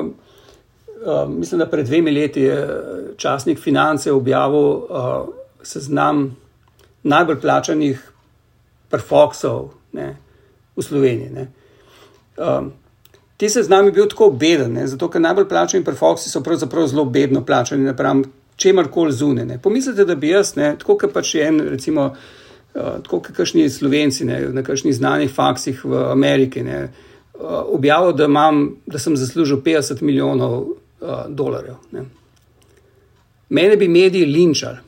uh, 1.02 1.24
mislim, 1.32 1.64
da 1.64 1.66
pred 1.66 1.88
dvemi 1.88 2.14
leti 2.14 2.44
je 2.44 2.60
časnik 3.18 3.58
Finance 3.58 4.12
objavil 4.14 4.86
seznam 5.66 6.28
najbolj 7.02 7.40
plačanih 7.42 8.04
perfoksov 8.94 9.72
v 10.78 10.84
Sloveniji. 10.86 11.48
Um, 12.38 12.72
Ti 13.38 13.48
se 13.48 13.62
z 13.62 13.68
nami 13.68 13.92
bil 13.94 14.08
tako 14.10 14.30
beden, 14.30 14.72
ne? 14.74 14.86
zato 14.90 15.06
ker 15.10 15.22
najbolj 15.22 15.46
plačani 15.48 15.84
perfoksi 15.86 16.30
so 16.30 16.40
pravzaprav 16.42 16.88
zelo 16.90 17.04
bedno 17.04 17.44
plačani, 17.46 17.84
napram 17.86 18.24
čemarkoli 18.56 19.12
zunaj. 19.12 19.60
Pomislite, 19.62 20.04
da 20.04 20.16
bi 20.18 20.32
jaz, 20.32 20.56
ne, 20.56 20.72
tako 20.78 20.96
kot 20.98 21.12
pač 21.14 21.36
en, 21.38 21.60
recimo, 21.70 22.08
uh, 22.08 22.96
tako 23.04 23.20
kot 23.20 23.36
kakšni 23.36 23.68
slovenci 23.70 24.26
ne, 24.26 24.40
na 24.56 24.64
kakšnih 24.66 24.96
znanih 24.96 25.30
faksih 25.30 25.84
v 25.84 26.02
Ameriki, 26.10 26.64
ne, 26.66 26.80
uh, 26.88 27.60
objavil, 27.76 28.10
da, 28.18 28.26
imam, 28.26 28.64
da 28.86 28.98
sem 28.98 29.14
zaslužil 29.16 29.62
50 29.62 30.02
milijonov 30.02 30.58
uh, 30.58 31.14
dolarjev. 31.28 31.78
Ne. 31.94 32.08
Mene 33.54 33.76
bi 33.76 33.88
mediji 33.88 34.26
linčali. 34.26 34.82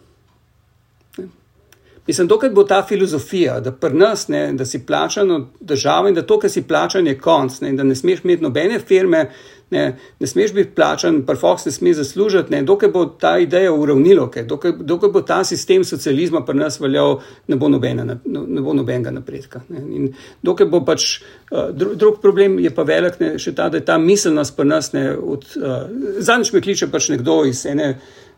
Mislim, 2.11 2.27
dokaj 2.27 2.51
bo 2.51 2.65
ta 2.65 2.83
filozofija, 2.89 3.61
da 3.61 3.71
pri 3.73 3.95
nas, 3.95 4.29
ne, 4.29 4.53
da 4.53 4.65
si 4.65 4.87
plačan 4.87 5.31
od 5.31 5.45
države 5.61 6.09
in 6.09 6.15
da 6.15 6.23
to, 6.27 6.39
kar 6.43 6.51
si 6.51 6.63
plačan, 6.63 7.07
je 7.07 7.19
konc, 7.19 7.61
ne, 7.61 7.71
da 7.73 7.85
ne 7.87 7.95
smeš 7.95 8.25
imeti 8.25 8.43
nobene 8.43 8.81
firme, 8.81 9.29
ne, 9.71 9.99
ne 10.21 10.27
smeš 10.27 10.55
biti 10.55 10.75
plačan, 10.75 11.21
prfoks 11.27 11.69
ne 11.69 11.73
sme 11.73 11.93
zaslužiti, 11.95 12.51
ne, 12.51 12.63
dokaj 12.67 12.91
bo 12.91 13.05
ta 13.05 13.37
ideja 13.39 13.71
uravnilo, 13.73 14.25
dokaj, 14.43 14.73
dokaj 14.81 15.11
bo 15.15 15.23
ta 15.23 15.45
sistem 15.45 15.85
socializma 15.85 16.41
pri 16.47 16.59
nas 16.59 16.81
veljal, 16.81 17.21
ne 17.47 17.57
bo, 17.57 17.69
nobene, 17.69 18.05
ne 18.25 18.61
bo 18.61 18.75
nobenega 18.75 19.13
napredka. 19.15 19.61
Ne. 19.69 19.83
In 19.97 20.09
dokaj 20.43 20.67
bo 20.67 20.81
pač, 20.85 21.05
uh, 21.53 21.69
dru, 21.71 21.93
drug 21.95 22.19
problem 22.23 22.59
je 22.59 22.73
pa 22.75 22.83
velik, 22.89 23.21
ne, 23.21 23.37
še 23.39 23.55
ta, 23.55 23.69
da 23.71 23.79
je 23.79 23.87
ta 23.87 24.01
miselnost 24.03 24.57
pri 24.57 24.67
nas, 24.73 24.91
ne, 24.99 25.13
od, 25.15 25.47
uh, 25.63 25.79
zadnjič 26.19 26.51
me 26.57 26.65
kliče 26.67 26.91
pač 26.91 27.07
nekdo 27.15 27.45
iz 27.47 27.63
ene 27.71 27.93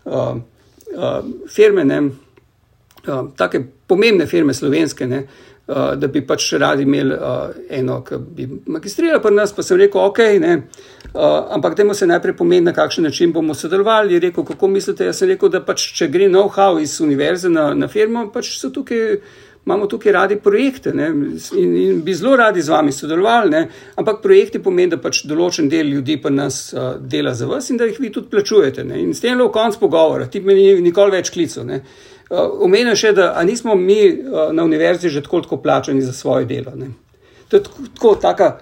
uh, 0.04 0.36
uh, 0.92 1.32
firme, 1.48 1.88
ne, 1.88 2.02
uh, 3.08 3.24
take 3.36 3.60
pomembne 3.86 4.26
firme 4.26 4.54
slovenske, 4.54 5.06
ne, 5.06 5.22
uh, 5.66 5.92
da 5.98 6.08
bi 6.08 6.22
pač 6.26 6.52
radi 6.60 6.86
imeli 6.86 7.14
uh, 7.14 7.52
eno, 7.70 8.00
ki 8.06 8.18
bi 8.36 8.48
magistrirala 8.66 9.22
pri 9.22 9.34
nas, 9.36 9.54
pa 9.54 9.64
sem 9.66 9.80
rekel, 9.80 10.00
ok, 10.00 10.22
ne, 10.42 10.56
uh, 11.12 11.54
ampak 11.56 11.76
temu 11.78 11.94
se 11.94 12.06
najprej 12.06 12.36
pomeni, 12.38 12.66
na 12.70 12.74
kakšen 12.76 13.04
način 13.04 13.32
bomo 13.32 13.54
sodelovali. 13.54 14.14
Je 14.14 14.26
rekel, 14.28 14.44
kako 14.44 14.68
mislite? 14.68 15.06
Jaz 15.10 15.22
sem 15.22 15.32
rekel, 15.34 15.52
da 15.52 15.62
pač, 15.64 15.92
če 15.98 16.10
gre 16.12 16.28
know-how 16.30 16.80
iz 16.82 17.00
univerze 17.00 17.50
na, 17.52 17.72
na 17.74 17.88
firmo, 17.88 18.28
pač 18.34 18.56
so 18.58 18.72
tukaj. 18.74 19.16
Imamo 19.62 19.86
tukaj 19.86 20.12
radi 20.12 20.36
projekte 20.42 20.90
ne, 20.90 21.06
in, 21.54 21.74
in 21.78 22.00
bi 22.02 22.14
zelo 22.18 22.32
radi 22.36 22.62
z 22.62 22.72
vami 22.72 22.90
sodelovali, 22.92 23.50
ne, 23.50 23.60
ampak 23.94 24.18
projekti 24.22 24.58
pomeni, 24.58 24.90
da 24.90 24.98
pač 24.98 25.20
določen 25.30 25.68
del 25.70 25.86
ljudi 25.86 26.16
pa 26.18 26.32
nas 26.34 26.56
uh, 26.74 26.96
dela 26.98 27.30
za 27.38 27.46
vas 27.46 27.70
in 27.70 27.78
da 27.78 27.86
jih 27.86 28.00
vi 28.02 28.10
tudi 28.10 28.26
plačujete. 28.32 28.82
Ne. 28.82 28.98
In 29.04 29.14
s 29.14 29.22
tem 29.22 29.38
je 29.38 29.46
v 29.46 29.52
koncu 29.54 29.84
pogovora, 29.84 30.26
ti 30.26 30.42
me 30.42 30.58
ni 30.58 30.66
nikoli 30.82 31.14
več 31.14 31.30
klical. 31.30 31.70
Eh, 31.70 31.94
omenil 32.30 32.96
še, 32.96 33.12
da 33.12 33.42
nismo 33.44 33.74
mi 33.74 34.00
uh, 34.08 34.52
na 34.52 34.64
univerzi 34.64 35.08
že 35.08 35.22
tako, 35.22 35.40
tako 35.40 35.56
plačani 35.62 36.02
za 36.02 36.12
svoje 36.12 36.46
delo. 36.46 36.74
Ne. 36.76 36.92
To 37.48 37.56
je 37.56 37.62
tako, 37.62 37.88
tako, 37.94 38.14
taka, 38.14 38.58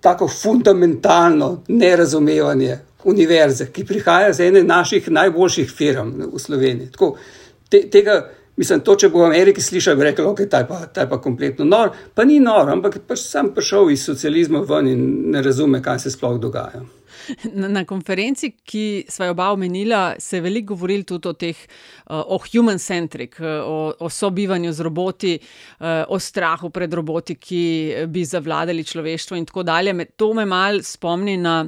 tako 0.00 0.28
fundamentalno 0.28 1.62
nerazumevanje 1.68 2.78
univerze, 3.04 3.66
ki 3.72 3.84
prihaja 3.84 4.30
iz 4.30 4.40
ene 4.40 4.62
naših 4.62 5.10
najboljših 5.10 5.70
firm 5.70 6.12
v 6.32 6.38
Sloveniji. 6.38 6.92
Tako, 6.92 7.16
te, 7.68 7.82
tega, 7.90 8.20
mislim, 8.56 8.80
to, 8.80 8.96
če 8.96 9.10
bo 9.10 9.24
v 9.24 9.30
Ameriki 9.32 9.62
slišal, 9.62 9.96
bi 9.98 10.06
rekel, 10.06 10.24
da 10.24 10.62
okay, 10.62 11.00
je 11.00 11.08
pa 11.10 11.20
kompletno 11.20 11.64
nor. 11.64 11.92
Pa 12.14 12.24
ni 12.24 12.38
nor, 12.40 12.70
ampak 12.70 13.00
pač 13.08 13.26
sam 13.26 13.52
prišel 13.54 13.90
iz 13.90 14.04
socializma 14.06 14.62
ven 14.68 14.88
in 14.88 15.06
ne 15.34 15.42
razume, 15.42 15.82
kaj 15.82 16.04
se 16.06 16.14
sploh 16.14 16.38
dogaja. 16.40 16.84
Na, 17.74 17.84
konferenci, 17.84 18.52
ki 18.64 19.04
smo 19.08 19.28
jo 19.28 19.34
oba 19.34 19.50
omenila, 19.52 20.14
se 20.18 20.36
je 20.36 20.44
veliko 20.44 20.74
govorilo 20.74 21.04
tudi 21.04 21.28
o 21.28 21.32
teh, 21.32 21.58
uh, 22.06 22.22
o 22.34 22.38
human-centric, 22.38 23.38
uh, 23.40 23.66
o, 23.66 23.92
o 23.98 24.10
sobivanju 24.10 24.72
z 24.72 24.86
roboti, 24.86 25.34
uh, 25.38 26.04
o 26.08 26.18
strahu 26.18 26.70
pred 26.70 26.94
roboti, 26.94 27.36
ki 27.36 27.62
bi 28.08 28.24
zavladali 28.24 28.84
človeštvo 28.84 29.38
in 29.38 29.46
tako 29.46 29.62
dalje. 29.62 29.94
To 30.16 30.32
me 30.34 30.46
mal 30.46 30.82
spomni 30.82 31.36
na. 31.36 31.62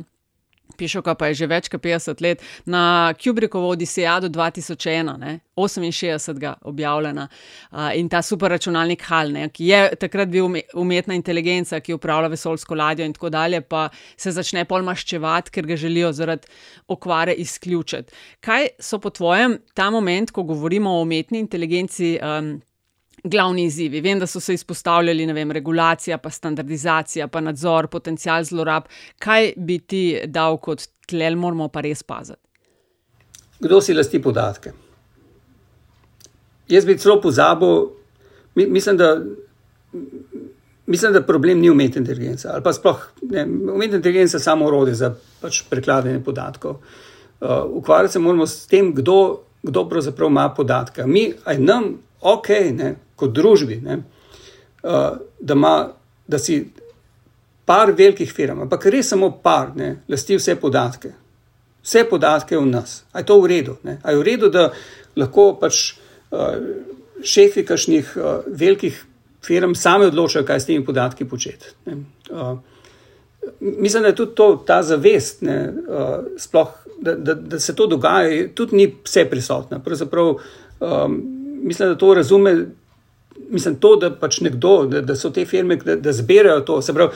Pišoka 0.76 1.14
pa 1.14 1.30
je 1.30 1.40
že 1.42 1.48
več 1.50 1.68
kot 1.72 1.82
50 1.82 2.22
let 2.24 2.42
na 2.66 3.14
Kubrickovo 3.18 3.68
Odisejado 3.74 4.28
2001, 4.28 5.16
ne, 5.18 5.38
68. 5.56 6.54
objavljena 6.62 7.28
uh, 7.28 7.90
in 7.94 8.08
ta 8.08 8.22
superračunalnik 8.22 9.02
HAL, 9.06 9.32
ne, 9.32 9.48
ki 9.48 9.70
je 9.70 9.80
takrat 10.00 10.28
bil 10.28 10.50
umetna 10.74 11.14
inteligenca, 11.14 11.80
ki 11.80 11.94
upravlja 11.94 12.32
vesoljsko 12.34 12.74
ladjo 12.74 13.06
in 13.06 13.14
tako 13.14 13.30
dalje, 13.30 13.60
pa 13.60 13.88
se 14.16 14.34
začne 14.34 14.64
pol 14.68 14.82
maščevati, 14.86 15.54
ker 15.54 15.66
ga 15.70 15.78
želijo 15.78 16.12
zaradi 16.12 16.50
okvare 16.88 17.34
izključiti. 17.44 18.12
Kaj 18.44 18.74
so 18.82 18.98
po 18.98 19.10
tvojem 19.10 19.58
ta 19.74 19.90
moment, 19.90 20.30
ko 20.30 20.42
govorimo 20.42 20.98
o 20.98 21.02
umetni 21.02 21.38
inteligenci? 21.44 22.18
Um, 22.22 22.56
glavni 23.24 23.64
izzivi. 23.64 24.00
Vem, 24.00 24.18
da 24.18 24.26
so 24.26 24.40
se 24.40 24.54
izpostavljali 24.54 25.26
vem, 25.32 25.50
regulacija, 25.50 26.18
pa 26.18 26.30
standardizacija, 26.30 27.28
pa 27.28 27.40
nadzor, 27.40 27.86
potencial 27.86 28.44
zlorab. 28.44 28.88
Kaj 29.18 29.52
bi 29.56 29.78
ti 29.78 30.04
dal 30.26 30.58
kot 30.58 30.84
tlel, 31.08 31.36
moramo 31.36 31.68
pa 31.68 31.80
res 31.80 32.02
paziti? 32.02 32.40
Kdo 33.64 33.80
si 33.80 33.94
lasti 33.94 34.20
podatke? 34.22 34.72
Jaz 36.68 36.84
bi 36.84 36.98
celo 36.98 37.20
pozabil, 37.20 37.88
mislim, 38.54 38.96
da. 38.96 39.16
Mislim, 40.86 41.12
da 41.12 41.22
problem 41.24 41.60
ni 41.60 41.70
umetna 41.70 42.00
inteligenca 42.02 42.50
ali 42.52 42.62
pa 42.62 42.72
sploh 42.72 42.98
ne. 43.22 43.44
Umetna 43.72 43.96
inteligenca 43.96 44.36
je 44.36 44.40
samo 44.40 44.66
orodje 44.66 44.94
za 44.94 45.14
pač 45.40 45.62
prekladanje 45.70 46.20
podatkov. 46.24 46.74
Uh, 47.40 47.48
ukvarjati 47.78 48.12
se 48.12 48.18
moramo 48.18 48.46
s 48.46 48.66
tem, 48.66 48.90
kdo, 48.94 49.40
kdo 49.62 49.86
pravzaprav 49.88 50.28
ima 50.28 50.48
podatke. 50.56 51.06
Mi, 51.06 51.30
aj 51.44 51.58
nam, 51.58 51.88
ok, 52.24 52.48
ne, 52.72 52.94
kot 53.16 53.34
družbi, 53.36 53.78
ne, 53.84 53.98
uh, 54.82 55.10
da, 55.40 55.54
ma, 55.54 55.74
da 56.26 56.40
si 56.40 56.58
par 57.64 57.92
velikih 57.96 58.32
firm, 58.32 58.64
ampak 58.64 58.88
res 58.92 59.12
samo 59.12 59.30
par, 59.44 59.72
ne, 59.76 59.90
lasti 60.08 60.38
vse 60.38 60.56
podatke. 60.60 61.12
Vse 61.84 62.04
podatke 62.08 62.56
v 62.56 62.66
nas. 62.68 63.02
A 63.12 63.20
je 63.20 63.28
to 63.28 63.40
v 63.40 63.50
redu? 63.52 63.76
Ne? 63.84 63.98
A 64.02 64.12
je 64.12 64.20
v 64.20 64.26
redu, 64.28 64.48
da 64.52 64.70
lahko 65.20 65.52
pač 65.60 65.96
uh, 66.32 66.56
šefi 67.24 67.64
kašnih 67.68 68.14
uh, 68.16 68.46
velikih 68.48 69.00
firm 69.44 69.74
sami 69.76 70.08
odločajo, 70.08 70.46
kaj 70.48 70.60
s 70.60 70.68
temi 70.68 70.84
podatki 70.84 71.28
početi. 71.28 71.74
Uh, 72.30 72.56
mislim, 73.60 74.02
da 74.02 74.12
je 74.12 74.18
tudi 74.20 74.34
to, 74.34 74.48
ta 74.66 74.80
zavest, 74.82 75.42
ne, 75.44 75.58
uh, 75.68 76.16
sploh, 76.40 76.72
da, 77.00 77.14
da, 77.14 77.34
da 77.34 77.60
se 77.60 77.76
to 77.76 77.86
dogaja, 77.86 78.48
tudi 78.56 78.76
ni 78.76 78.88
vse 79.04 79.26
prisotna. 79.30 79.80
Pravzaprav 79.84 80.34
um, 80.80 81.18
mislim, 81.64 81.88
da 81.88 81.98
to 81.98 82.14
razume 82.14 82.56
mislim, 83.50 83.74
to, 83.74 83.96
da 83.96 84.10
pač 84.14 84.40
nekdo, 84.40 84.84
da, 84.86 85.00
da 85.00 85.16
so 85.16 85.30
te 85.30 85.44
firme, 85.46 85.76
da, 85.76 85.96
da 85.96 86.12
zbirajo 86.12 86.60
to. 86.60 86.80
Pravi, 86.94 87.10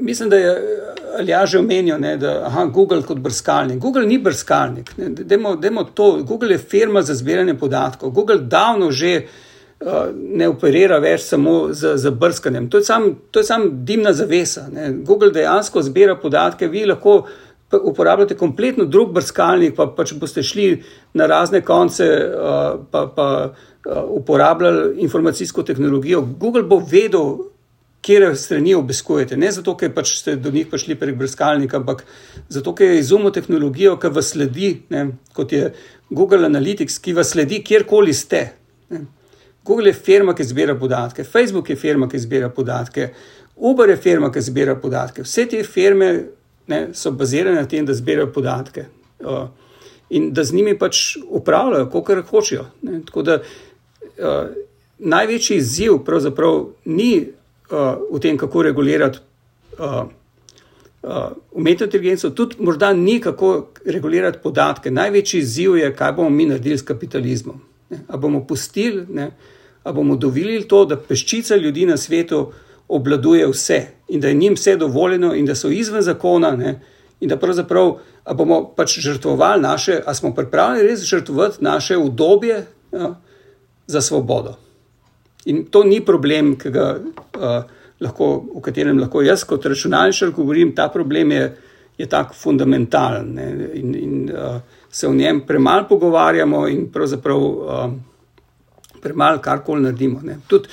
mislim, 0.00 0.30
da 0.30 0.36
je 0.36 0.54
ali 1.18 1.30
ja 1.30 1.46
že 1.46 1.58
omenil, 1.58 1.98
ne, 1.98 2.16
da 2.16 2.30
je 2.30 2.66
Google 2.72 3.02
kot 3.02 3.18
brskalnik. 3.18 3.78
Google 3.78 4.06
ni 4.06 4.18
brskalnik. 4.18 4.92
Ne, 4.98 5.08
demo, 5.08 5.56
demo 5.56 5.84
to. 5.84 6.22
Google 6.22 6.52
je 6.52 6.58
firma 6.58 7.02
za 7.02 7.14
zbiranje 7.14 7.54
podatkov. 7.58 8.10
Google 8.10 8.38
davno 8.38 8.90
že. 8.90 9.22
Uh, 9.78 10.08
ne 10.10 10.48
operira 10.50 10.96
več 10.98 11.20
samo 11.22 11.68
z, 11.70 11.92
z 12.02 12.10
brskanjem. 12.10 12.64
To 12.70 12.80
je 12.80 12.84
samo 12.84 13.12
sam 13.46 13.68
dimna 13.86 14.10
zavesa. 14.12 14.64
Ne. 14.72 14.88
Google 15.06 15.30
dejansko 15.30 15.82
zbira 15.86 16.16
podatke, 16.18 16.66
vi 16.66 16.82
lahko 16.86 17.28
uporabljate 17.76 18.36
kompletno 18.36 18.84
drug 18.84 19.12
brskalnik, 19.12 19.74
pa 19.76 19.86
pač 19.92 20.14
boste 20.16 20.42
šli 20.42 20.70
na 21.14 21.26
razne 21.26 21.60
konce, 21.60 22.06
uh, 22.32 22.78
pa, 22.90 23.06
pa 23.16 23.28
Uh, 23.88 23.94
uporabljali 24.10 25.00
informacijsko 25.00 25.62
tehnologijo, 25.62 26.20
Google 26.20 26.62
bo 26.62 26.76
vedel, 26.90 27.38
kje 28.00 28.34
strani 28.36 28.74
obiskujete. 28.74 29.36
Ne 29.36 29.52
zato, 29.52 29.76
ker 29.76 29.94
pač 29.94 30.10
ste 30.18 30.34
do 30.36 30.50
njih 30.50 30.66
prišli 30.68 30.96
prek 30.98 31.16
brskalnika, 31.16 31.78
ampak 31.78 32.02
zato, 32.48 32.74
ker 32.74 32.90
je 32.90 32.98
izumil 33.00 33.32
tehnologijo, 33.32 33.94
ki 33.96 34.10
vas 34.12 34.32
sledi, 34.34 34.72
ne, 34.90 35.04
kot 35.32 35.52
je 35.52 35.70
Google 36.10 36.50
Analytics, 36.50 36.98
ki 37.00 37.14
vas 37.16 37.32
sledi 37.32 37.62
kjerkoli 37.64 38.12
ste. 38.12 38.42
Ne. 38.90 39.04
Google 39.64 39.94
je 39.94 40.00
firma, 40.10 40.34
ki 40.34 40.44
zbira 40.44 40.74
podatke, 40.76 41.24
Facebook 41.24 41.70
je 41.70 41.76
firma, 41.76 42.08
ki 42.08 42.18
zbira 42.18 42.50
podatke, 42.50 43.12
Uber 43.56 43.88
je 43.90 43.96
firma, 43.96 44.32
ki 44.34 44.42
zbira 44.42 44.76
podatke. 44.76 45.24
Vse 45.24 45.46
te 45.48 45.62
firme 45.64 46.12
ne, 46.68 46.88
so 46.94 47.10
bazirane 47.10 47.60
na 47.60 47.68
tem, 47.68 47.86
da 47.86 47.94
zbirajo 47.94 48.32
podatke 48.32 48.84
uh, 49.20 49.48
in 50.10 50.32
da 50.32 50.44
z 50.44 50.54
njimi 50.54 50.78
pač 50.78 51.16
upravljajo, 51.28 51.88
kot 51.90 52.30
hočejo. 52.30 52.64
Ne. 52.82 53.00
Tako 53.06 53.22
da 53.22 53.38
uh, 53.40 54.50
največji 54.98 55.56
izziv 55.56 55.98
pravzaprav 56.04 56.64
ni 56.84 57.28
uh, 57.70 57.96
v 58.12 58.20
tem, 58.20 58.38
kako 58.38 58.62
regulirati. 58.62 59.18
Uh, 59.78 60.06
Uh, 61.02 61.30
umetno 61.52 61.86
inteligenco, 61.86 62.30
tudi 62.30 62.56
morda 62.58 62.92
ni 62.92 63.20
kako 63.20 63.68
regulirati 63.86 64.38
podatke. 64.42 64.90
Največji 64.90 65.40
izziv 65.40 65.76
je, 65.78 65.92
kaj 65.96 66.12
bomo 66.12 66.30
mi 66.30 66.46
naredili 66.46 66.78
s 66.78 66.82
kapitalizmom. 66.82 67.60
Ali 68.08 68.20
bomo 68.20 68.40
pustili, 68.46 69.06
ali 69.82 69.94
bomo 69.94 70.16
dovolili 70.16 70.68
to, 70.68 70.84
da 70.84 70.96
peščica 70.96 71.56
ljudi 71.56 71.86
na 71.86 71.96
svetu 71.96 72.52
obvladuje 72.88 73.46
vse 73.46 73.86
in 74.08 74.20
da 74.20 74.28
je 74.28 74.34
njim 74.34 74.54
vse 74.54 74.76
dovoljeno 74.76 75.34
in 75.34 75.46
da 75.46 75.54
so 75.54 75.68
izven 75.68 76.02
zakona. 76.02 76.50
Ne? 76.56 76.80
In 77.20 77.28
da 77.28 77.36
pravzaprav 77.36 77.96
bomo 78.34 78.74
pač 78.76 78.98
žrtvovali 78.98 79.62
naše, 79.62 80.00
ali 80.06 80.16
smo 80.16 80.34
pripravljeni 80.34 80.88
res 80.88 81.00
žrtvovati 81.00 81.64
naše 81.64 81.96
udobje 81.96 82.66
ja, 82.92 83.14
za 83.86 84.00
svobodo. 84.00 84.54
In 85.44 85.64
to 85.70 85.84
ni 85.84 86.00
problem, 86.04 86.56
ki 86.58 86.70
ga. 86.70 86.96
Uh, 87.38 87.78
lahko, 88.00 88.26
o 88.54 88.60
katerem 88.62 88.98
lahko 88.98 89.22
jaz 89.22 89.44
kot 89.46 89.66
računalničar 89.66 90.30
govorim, 90.30 90.74
ta 90.74 90.88
problem 90.88 91.32
je, 91.32 91.46
je 91.98 92.06
tako 92.06 92.34
fundamentalen 92.34 93.32
ne, 93.34 93.48
in, 93.74 93.94
in 93.94 94.30
uh, 94.30 94.60
se 94.90 95.08
o 95.08 95.14
njem 95.14 95.40
premalo 95.46 95.88
pogovarjamo 95.88 96.66
in 96.68 96.86
pravzaprav 96.92 97.42
uh, 97.42 97.90
premalo 99.02 99.38
karkoli 99.42 99.82
naredimo. 99.82 100.20
Tudi 100.46 100.68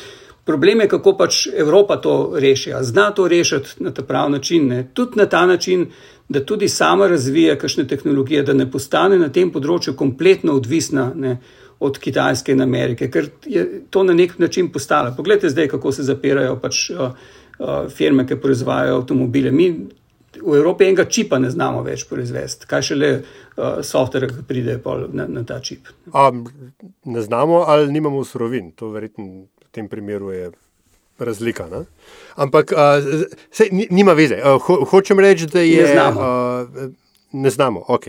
problem 0.45 0.81
je, 0.81 0.87
kako 0.89 1.13
pač 1.17 1.47
Evropa 1.57 1.97
to 2.01 2.33
reši. 2.39 2.73
Zna 2.81 3.11
to 3.11 3.27
rešiti 3.27 3.83
na 3.83 3.91
ta 3.91 4.03
prav 4.03 4.29
način, 4.29 4.67
ne. 4.67 4.87
tudi 4.93 5.19
na 5.19 5.25
ta 5.25 5.45
način. 5.45 5.87
Da 6.29 6.41
tudi 6.45 6.65
sama 6.69 7.07
razvija 7.07 7.53
kakšne 7.61 7.83
tehnologije, 7.87 8.43
da 8.43 8.53
ne 8.53 8.65
postane 8.71 9.17
na 9.21 9.27
tem 9.29 9.51
področju 9.53 9.93
kompletno 9.93 10.55
odvisna 10.57 11.11
ne, 11.15 11.35
od 11.79 11.99
Kitajske 12.01 12.55
in 12.55 12.61
Amerike, 12.61 13.11
ker 13.11 13.27
je 13.45 13.65
to 13.89 14.03
na 14.03 14.13
nek 14.13 14.39
način 14.39 14.71
postalo. 14.71 15.13
Poglejte 15.17 15.49
zdaj, 15.49 15.67
kako 15.67 15.91
se 15.91 16.03
zapirajo 16.03 16.55
pač, 16.61 16.89
uh, 16.89 17.13
uh, 17.59 17.75
firme, 17.93 18.25
ki 18.27 18.39
proizvajajo 18.41 18.97
avtomobile. 19.03 19.51
Mi 19.51 19.69
v 20.41 20.57
Evropi 20.57 20.89
enega 20.89 21.05
čipa 21.05 21.39
ne 21.39 21.49
znamo 21.51 21.83
več 21.83 22.07
proizvesti, 22.09 22.67
kaj 22.67 22.87
šele 22.89 23.11
uh, 23.15 23.81
software, 23.85 24.31
ki 24.31 24.47
pride 24.47 24.79
na, 25.13 25.27
na 25.27 25.43
ta 25.43 25.59
čip. 25.59 25.87
A, 26.13 26.31
ne 27.05 27.21
znamo 27.21 27.63
ali 27.67 27.91
nimamo 27.91 28.23
surovin, 28.23 28.71
to 28.71 28.89
verjetno 28.89 29.45
tem 29.75 29.89
primeru 29.91 30.31
je. 30.31 30.51
Razlika. 31.19 31.67
Ne? 31.71 31.85
Ampak, 32.35 32.73
uh, 32.75 33.05
sej, 33.47 33.69
nima 33.71 34.11
veze. 34.17 34.35
Uh, 34.43 34.59
ho, 34.59 34.81
hočem 34.91 35.19
reči, 35.23 35.47
da 35.47 35.61
je. 35.63 35.83
Ne 35.83 35.93
znamo. 35.93 36.21
Uh, 36.21 36.89
ne 37.35 37.49
znamo, 37.49 37.83
ok, 37.87 38.07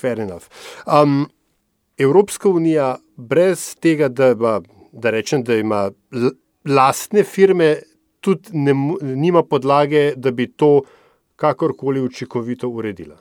fair 0.00 0.20
enough. 0.20 0.44
Um, 0.86 1.28
Evropska 1.98 2.48
unija 2.48 2.96
brez 3.16 3.74
tega, 3.80 4.08
da, 4.08 4.34
ba, 4.34 4.60
da 4.92 5.10
rečem, 5.10 5.44
da 5.44 5.56
ima 5.56 5.90
lastne 6.64 7.24
firme, 7.24 7.76
tudi 8.20 8.52
ne, 8.52 8.74
nima 9.00 9.42
podlage, 9.42 10.12
da 10.16 10.30
bi 10.30 10.46
to 10.46 10.82
kakorkoli 11.36 12.00
učinkovito 12.00 12.68
uredila. 12.68 13.16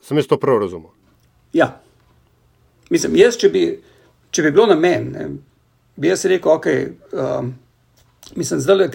Sem 0.00 0.16
jaz 0.18 0.26
to 0.26 0.36
prav 0.36 0.58
razumel? 0.58 0.90
Ja. 1.52 1.80
Mislim, 2.90 3.16
jaz, 3.16 3.36
če 3.40 3.48
bi, 3.48 3.66
če 4.30 4.42
bi 4.42 4.50
bilo 4.50 4.66
na 4.66 4.76
meni, 4.76 5.28
bi 6.02 6.10
jaz 6.10 6.26
rekel, 6.26 6.52
ok. 6.52 6.66
Um, 7.14 7.54
mislim, 8.36 8.60
zdaj, 8.60 8.88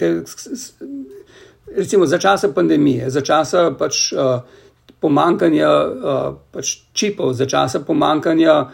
recimo 1.76 2.06
za 2.06 2.18
časa 2.18 2.52
pandemije, 2.52 3.10
za 3.10 3.24
časa 3.24 3.70
pač. 3.78 4.08
Uh, 4.12 4.64
pomankanja 5.00 5.70
uh, 5.70 6.36
pač 6.52 6.76
čipov, 6.92 7.32
za 7.38 7.46
časa 7.46 7.80
pomankanja 7.86 8.68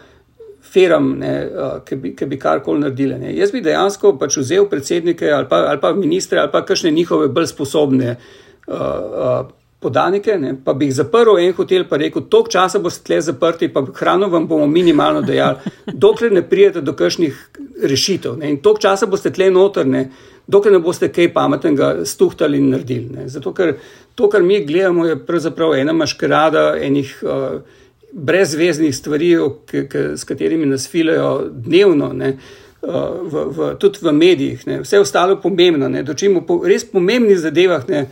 firm, 0.65 1.11
ne, 1.21 1.33
uh, 1.45 1.75
ki 1.85 1.97
bi, 2.01 2.13
bi 2.15 2.39
karkoli 2.41 2.81
naredili. 2.81 3.19
Ne. 3.21 3.33
Jaz 3.37 3.53
bi 3.53 3.61
dejansko 3.65 4.15
pač 4.19 4.39
vzel 4.41 4.69
predsednike 4.69 5.29
ali 5.31 5.49
pa, 5.49 5.67
ali 5.69 5.81
pa 5.81 5.93
ministre 5.93 6.41
ali 6.41 6.51
pa 6.51 6.65
kakšne 6.65 6.91
njihove 6.91 7.29
bolj 7.29 7.51
sposobne 7.53 8.15
uh, 8.15 8.73
uh, 8.73 9.37
podanike, 9.79 10.37
ne, 10.41 10.55
pa 10.65 10.73
bi 10.73 10.89
jih 10.89 10.95
zaprl 10.97 11.37
en 11.37 11.53
hotel, 11.53 11.83
pa 11.85 11.99
rekel, 12.01 12.25
toliko 12.31 12.49
časa 12.49 12.81
boste 12.81 13.05
tle 13.05 13.19
zaprti, 13.21 13.69
pa 13.69 13.83
hrano 13.93 14.31
vam 14.33 14.47
bomo 14.49 14.65
minimalno 14.67 15.21
dejali, 15.21 15.75
dokler 16.05 16.33
ne 16.33 16.41
prijete 16.41 16.81
do 16.81 16.95
kakšnih 16.97 17.37
rešitev. 17.83 18.37
Ne, 18.39 18.49
in 18.49 18.61
toliko 18.63 18.81
časa 18.87 19.09
boste 19.11 19.31
tle 19.35 19.49
notrne 19.51 20.09
dokler 20.47 20.75
ne 20.75 20.79
boste 20.79 21.09
kaj 21.13 21.31
pametnega 21.33 22.05
stuhtali 22.05 22.57
in 22.57 22.69
naredili. 22.73 23.09
Ne. 23.15 23.29
Zato, 23.29 23.53
ker 23.53 23.75
to, 24.15 24.29
kar 24.29 24.43
mi 24.43 24.61
gledamo, 24.65 25.05
je 25.05 25.17
pravzaprav 25.25 25.75
ena 25.79 25.93
maškarada 25.93 26.67
enih 26.81 27.15
uh, 27.23 27.81
brezveznih 28.11 28.95
stvari, 28.95 29.33
k, 29.65 29.87
k, 29.89 30.05
s 30.15 30.23
katerimi 30.23 30.69
nas 30.69 30.87
filajo 30.89 31.49
dnevno. 31.49 32.13
Ne. 32.13 32.35
Uh, 32.85 32.91
v, 33.25 33.45
v, 33.49 33.71
tudi 33.81 34.03
v 34.05 34.11
medijih, 34.13 34.67
ne. 34.69 34.79
vse 34.83 34.99
ostalo 35.01 35.33
je 35.33 35.41
pomembno, 35.41 35.89
da 35.89 36.13
čim 36.13 36.37
po 36.45 36.59
res 36.69 36.83
pomembnih 36.85 37.39
zadevah 37.41 37.87
ne, 37.89 38.03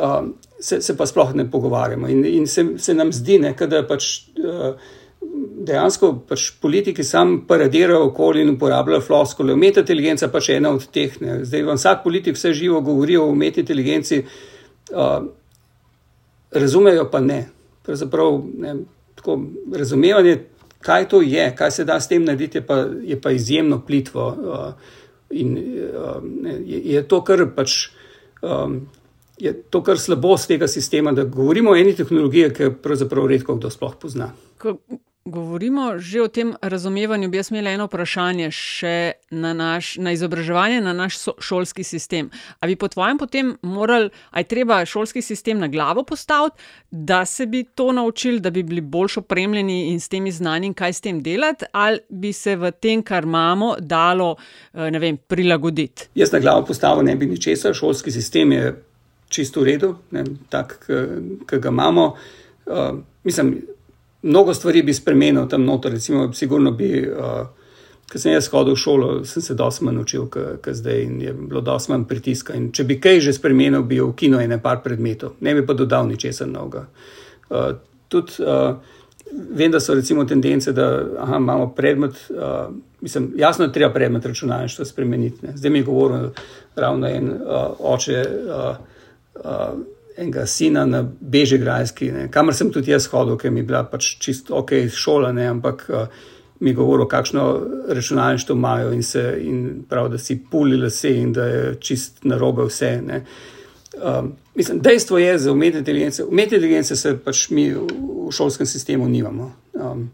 uh, 0.00 0.22
se, 0.56 0.80
se 0.80 0.96
pa 0.96 1.04
sploh 1.06 1.34
ne 1.36 1.44
pogovarjamo. 1.50 2.08
In, 2.08 2.24
in 2.24 2.46
se, 2.48 2.64
se 2.80 2.94
nam 2.96 3.12
zdi, 3.12 3.36
da 3.42 3.82
pač 3.84 4.08
uh, 4.40 4.72
dejansko 5.66 6.12
pač 6.28 6.50
politiki 6.60 7.04
sam 7.04 7.42
paradirajo 7.48 8.06
okoli 8.08 8.42
in 8.42 8.54
uporabljajo 8.54 9.00
floskole. 9.06 9.54
Umetna 9.54 9.82
inteligenca 9.82 10.28
pač 10.28 10.48
je 10.48 10.56
ena 10.60 10.72
od 10.74 10.86
teh. 10.92 11.18
Ne. 11.20 11.42
Zdaj 11.44 11.66
vam 11.68 11.80
vsak 11.80 12.02
politik 12.04 12.36
vse 12.36 12.52
živo 12.56 12.80
govori 12.80 13.16
o 13.16 13.26
umetni 13.30 13.62
inteligenci, 13.64 14.22
uh, 14.92 15.18
razumejo 16.50 17.08
pa 17.10 17.20
ne. 17.20 17.42
Pravzaprav 17.82 18.40
ne, 18.58 18.74
tako, 19.18 19.38
razumevanje, 19.74 20.38
kaj 20.82 21.08
to 21.08 21.22
je, 21.22 21.50
kaj 21.56 21.70
se 21.70 21.84
da 21.84 22.00
s 22.00 22.08
tem 22.08 22.24
narediti, 22.24 22.58
je 22.58 22.66
pa, 22.66 22.84
je 23.02 23.20
pa 23.20 23.30
izjemno 23.30 23.82
plitvo. 23.86 24.28
Uh, 24.28 24.98
in 25.30 25.54
uh, 25.58 26.18
ne, 26.22 26.58
je, 26.66 26.82
je 26.96 27.06
to, 27.08 27.22
kar 27.24 27.46
pač. 27.56 27.86
Um, 28.42 28.82
Je 29.42 29.50
to, 29.74 29.80
kar 29.82 29.98
slabost 29.98 30.46
tega 30.46 30.68
sistema, 30.70 31.10
da 31.12 31.24
govorimo 31.24 31.72
o 31.72 31.76
eni 31.76 31.96
tehnologiji, 31.98 32.50
ki 32.54 32.62
jo 32.62 32.74
pravzaprav 32.84 33.24
redko 33.26 33.56
kdo 33.56 33.72
sploh 33.74 33.96
pozna. 33.98 34.28
Govorimo 35.24 35.98
že 35.98 36.22
o 36.22 36.28
tem 36.28 36.54
razumevanju, 36.62 37.28
bi 37.28 37.36
jaz 37.36 37.50
imela 37.50 37.70
eno 37.70 37.86
vprašanje 37.86 38.50
še 38.50 38.96
na, 39.30 39.52
naš, 39.54 39.96
na 40.02 40.12
izobraževanje, 40.12 40.80
na 40.82 40.92
naš 40.92 41.18
šolski 41.38 41.84
sistem. 41.84 42.30
Ali 42.60 42.74
bi 42.74 42.80
po 42.80 42.88
tvojem 42.88 43.18
potem 43.18 43.54
morali, 43.62 44.10
aj 44.30 44.44
treba 44.50 44.80
šolski 44.86 45.22
sistem 45.22 45.60
na 45.62 45.68
glavo 45.68 46.02
postaviti, 46.04 46.56
da 46.90 47.24
se 47.24 47.46
bi 47.46 47.64
to 47.64 47.92
naučili, 47.92 48.40
da 48.40 48.50
bi 48.50 48.62
bili 48.62 48.80
bolj 48.80 49.18
opremljeni 49.22 49.92
in 49.92 50.00
s 50.00 50.08
temi 50.08 50.32
znanji, 50.32 50.74
kaj 50.74 50.92
s 50.92 51.00
tem 51.00 51.22
delati, 51.22 51.64
ali 51.72 52.00
bi 52.08 52.32
se 52.32 52.56
v 52.56 52.72
tem, 52.72 53.02
kar 53.02 53.24
imamo, 53.24 53.76
dalo 53.80 54.34
eh, 54.74 54.98
vem, 54.98 55.16
prilagoditi? 55.16 56.08
Jaz 56.14 56.32
na 56.32 56.38
glavo 56.38 56.66
postavil 56.66 57.04
ne 57.04 57.16
bi 57.16 57.26
ničesar, 57.26 57.74
šolski 57.74 58.10
sistem 58.10 58.52
je 58.52 58.74
čisto 59.32 59.60
v 59.60 59.64
redu, 59.64 59.94
tak, 60.52 60.82
ki 61.48 61.58
ga 61.58 61.68
imamo. 61.68 62.12
Uh, 62.66 62.98
mislim, 63.24 63.62
mnogo 64.22 64.54
stvari 64.54 64.82
bi 64.82 64.94
spremenil 64.94 65.48
tam 65.48 65.64
noter. 65.64 65.92
Recimo, 65.92 66.32
sigurno 66.32 66.70
bi, 66.70 67.08
uh, 67.08 67.46
ko 68.12 68.18
sem 68.18 68.32
jaz 68.32 68.48
hodil 68.52 68.74
v 68.74 68.78
šolo, 68.78 69.10
sem 69.24 69.42
se 69.42 69.54
dosti 69.54 69.84
manj 69.84 69.96
naučil, 69.96 70.26
kot 70.30 70.74
zdaj 70.74 71.02
in 71.02 71.20
je 71.22 71.32
bilo 71.32 71.60
dosti 71.60 71.92
manj 71.92 72.06
pritiska. 72.08 72.54
In 72.54 72.70
če 72.72 72.84
bi 72.84 73.00
kaj 73.00 73.20
že 73.20 73.36
spremenil, 73.36 73.82
bi 73.82 74.00
v 74.00 74.12
kino 74.16 74.40
ene 74.40 74.60
par 74.62 74.82
predmetov, 74.84 75.36
ne 75.40 75.54
bi 75.54 75.66
pa 75.66 75.74
dodal 75.74 76.08
ničesar 76.08 76.48
novega. 76.48 76.86
Uh, 77.50 77.72
tudi 78.08 78.42
uh, 78.44 78.76
vem, 79.32 79.70
da 79.70 79.80
so 79.80 79.94
recimo 79.94 80.24
tendence, 80.24 80.72
da 80.72 80.88
aha, 81.18 81.36
imamo 81.36 81.70
predmet, 81.76 82.20
uh, 82.30 82.68
mislim, 83.00 83.32
jasno 83.36 83.64
je 83.64 83.72
treba 83.72 83.92
predmet 83.92 84.26
računalništva 84.26 84.84
spremeniti. 84.84 85.46
Ne. 85.46 85.56
Zdaj 85.56 85.70
mi 85.70 85.78
je 85.78 85.84
govoril 85.84 86.30
ravno 86.76 87.08
en 87.08 87.32
uh, 87.32 87.74
oče. 87.78 88.24
Uh, 88.46 88.76
uh, 89.44 89.82
enega 90.16 90.46
sina 90.46 90.84
na 90.86 91.02
Bežigrajski, 91.20 92.10
kamor 92.30 92.54
sem 92.54 92.70
tudi 92.72 92.92
jaz 92.92 93.06
hodil, 93.12 93.38
ker 93.40 93.50
mi 93.50 93.60
je 93.60 93.68
bila 93.70 93.84
pač 93.88 94.16
čisto 94.20 94.56
ok 94.60 94.72
šola, 94.92 95.32
ne, 95.32 95.46
ampak 95.50 95.84
uh, 95.88 96.06
mi 96.62 96.74
govorijo, 96.74 97.08
kakšno 97.08 97.66
računalništvo 97.88 98.54
imajo 98.54 98.92
in, 98.92 99.02
se, 99.02 99.38
in 99.40 99.82
prav, 99.88 100.08
da 100.08 100.18
si 100.18 100.38
pulili 100.50 100.86
vse 100.86 101.16
in 101.16 101.32
da 101.32 101.44
je 101.44 101.74
čist 101.80 102.24
narobe 102.24 102.62
vse. 102.64 103.00
Um, 104.02 104.32
mislim, 104.54 104.80
dejstvo 104.80 105.18
je, 105.18 105.38
da 105.38 105.52
umetne 105.52 105.78
inteligence, 105.78 106.24
umetne 106.24 106.56
inteligence 106.56 106.96
se 106.96 107.16
pač 107.18 107.48
mi 107.50 107.70
v 107.74 108.30
šolskem 108.30 108.66
sistemu 108.66 109.08
nimamo. 109.08 109.52
Um, 109.72 110.10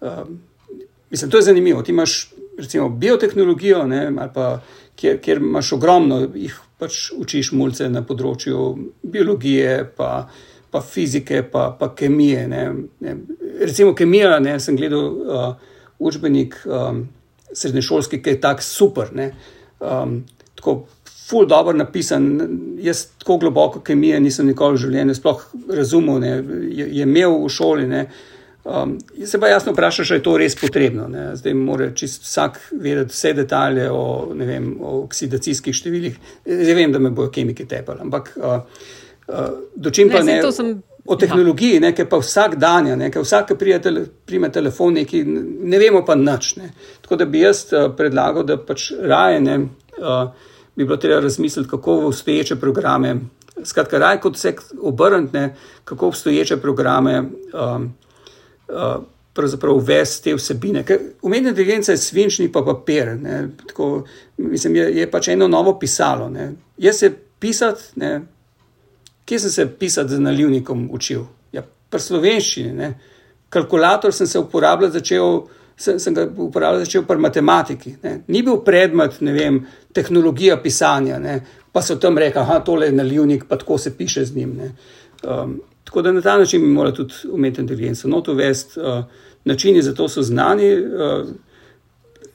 um, 0.00 0.40
mislim, 1.10 1.30
to 1.30 1.36
je 1.36 1.42
zanimivo. 1.42 1.82
Ti 1.82 1.92
imaš 1.92 2.30
recimo 2.58 2.88
biotehnologijo, 2.88 3.86
ne, 3.86 4.30
pa, 4.34 4.62
kjer, 4.96 5.20
kjer 5.20 5.38
imaš 5.38 5.72
ogromno 5.72 6.28
jih 6.34 6.60
pač 6.78 7.10
učiš 7.16 7.52
mulce 7.56 7.88
na 7.88 8.02
področju 8.04 8.66
biologije, 9.02 9.78
pa, 9.96 10.26
pa 10.70 10.82
fizike, 10.84 11.42
pa, 11.52 11.70
pa 11.78 11.90
kemije. 11.96 12.46
Ne. 12.52 12.62
Ne. 13.00 13.16
Recimo 13.62 13.94
kemija, 13.96 14.38
ne, 14.44 14.58
sem 14.60 14.76
gledal 14.76 15.06
uh, 15.06 15.46
učbenik 15.98 16.58
um, 16.66 17.06
srednješolski, 17.52 18.20
ki 18.22 18.36
je 18.36 18.42
tak 18.42 18.62
super. 18.64 19.12
Um, 19.80 20.20
tako 20.58 20.82
ful 21.26 21.48
dobro 21.48 21.74
napisan. 21.76 22.28
Jaz 22.82 23.06
tako 23.18 23.38
globoko 23.46 23.80
kemije 23.80 24.20
nisem 24.20 24.46
nikoli 24.52 24.76
v 24.76 24.84
življenju 24.84 25.16
sploh 25.16 25.44
razumel, 25.80 26.20
ne, 26.22 26.32
je, 26.70 26.88
je 27.00 27.06
imel 27.08 27.40
v 27.44 27.52
šoli. 27.52 27.88
Ne. 27.90 28.06
Um, 28.66 28.98
se 29.26 29.38
pa 29.40 29.48
jasno 29.48 29.72
vprašaš, 29.72 30.10
ali 30.10 30.18
je 30.18 30.22
to 30.22 30.36
res 30.36 30.56
potrebno. 30.58 31.06
Ne. 31.08 31.28
Zdaj 31.36 31.54
mora 31.54 31.86
čist 31.94 32.24
vsak 32.26 32.58
vedeti 32.72 33.14
vse 33.14 33.32
detalje 33.32 33.90
o, 33.90 34.02
vem, 34.34 34.72
o 34.82 34.96
oksidacijskih 35.04 35.76
številih. 35.76 36.16
Zdaj 36.42 36.74
vem, 36.74 36.90
da 36.92 36.98
me 36.98 37.12
bojo 37.14 37.30
kemiki 37.30 37.66
tepali, 37.70 38.02
ampak 38.02 38.32
uh, 38.40 38.56
uh, 39.30 39.52
dočim 39.76 40.10
pa 40.10 40.24
ne. 40.26 40.40
ne 40.42 40.74
O 41.06 41.14
tehnologiji, 41.14 41.78
ne, 41.78 41.92
pa 41.94 42.18
vsak 42.18 42.56
dan, 42.58 42.88
vsak, 43.14 43.52
ki 43.52 43.76
tele, 43.78 44.00
prime 44.26 44.48
telefon, 44.50 44.96
neki, 44.98 45.20
ne 45.22 45.78
vemo 45.78 46.00
pa 46.02 46.16
nič. 46.18 46.48
Ne. 46.58 46.72
Tako 47.04 47.20
da 47.20 47.28
bi 47.30 47.44
jaz 47.44 47.60
uh, 47.70 47.84
predlagal, 47.94 48.42
da 48.42 48.56
pač 48.58 48.88
raje 48.98 49.36
ne. 49.44 49.54
Uh, 50.00 50.32
bi 50.74 50.82
bilo 50.82 50.96
treba 50.98 51.20
razmisliti, 51.22 51.70
kako 51.70 52.00
v 52.00 52.08
obstoječe 52.10 52.56
programe, 52.58 53.14
skratka, 53.62 54.02
raj 54.02 54.18
kot 54.20 54.36
se 54.36 54.56
obrniti, 54.82 55.44
kako 55.84 56.10
obstoječe 56.10 56.58
programe 56.58 57.20
um, 57.22 57.86
pravzaprav 59.36 59.76
uvesti 59.76 60.24
te 60.24 60.34
vsebine. 60.34 60.84
Umetna 61.22 61.48
inteligenca 61.48 61.92
je 61.92 61.98
svinčni 61.98 62.52
pa 62.52 62.62
papir. 62.62 63.10
Tako, 63.66 64.04
mislim, 64.36 64.76
je, 64.76 64.86
je 65.00 65.10
pač 65.10 65.28
eno 65.28 65.48
novo 65.48 65.78
pisalo. 65.78 66.28
Ne. 66.28 66.52
Jaz 66.78 66.96
se 66.96 67.12
pisati, 67.38 67.82
ne. 67.96 68.20
kje 69.24 69.38
sem 69.38 69.50
se 69.50 69.66
pisati 69.78 70.14
z 70.14 70.20
nalivnikom 70.20 70.88
učil? 70.92 71.26
Ja, 71.52 71.62
pri 71.90 72.00
slovenščini. 72.00 72.72
Ne. 72.72 72.94
Kalkulator 73.48 74.12
sem 74.12 74.26
se 74.26 74.38
uporabljal, 74.38 74.90
začel 74.90 75.42
sem, 75.76 76.00
sem 76.00 76.14
ga 76.14 76.24
uporabljal 76.24 76.84
začel 76.84 77.04
pri 77.06 77.20
matematiki. 77.20 77.94
Ne. 78.02 78.18
Ni 78.28 78.42
bil 78.42 78.62
predmet, 78.64 79.20
ne 79.20 79.32
vem, 79.36 79.60
tehnologija 79.94 80.56
pisanja, 80.62 81.20
ne. 81.20 81.40
pa 81.72 81.82
so 81.84 81.98
tam 82.00 82.18
rekli, 82.18 82.40
da 82.48 82.60
tole 82.64 82.86
je 82.88 82.92
nalivnik, 82.96 83.44
pa 83.48 83.58
tako 83.60 83.78
se 83.78 83.92
piše 83.96 84.24
z 84.24 84.36
njim. 84.36 84.60
Um, 85.22 85.58
tako 85.86 86.02
da 86.02 86.12
na 86.12 86.20
ta 86.20 86.36
način 86.38 86.60
bi 86.62 86.68
morali 86.68 86.94
tudi 86.94 87.14
umetno 87.30 87.62
inteligenco 87.62 88.08
not 88.08 88.28
uvesti. 88.28 88.80
Uh, 88.80 89.04
načini 89.46 89.82
za 89.82 89.94
to 89.94 90.08
so 90.08 90.22
znani. 90.22 90.72
Uh, 90.74 91.28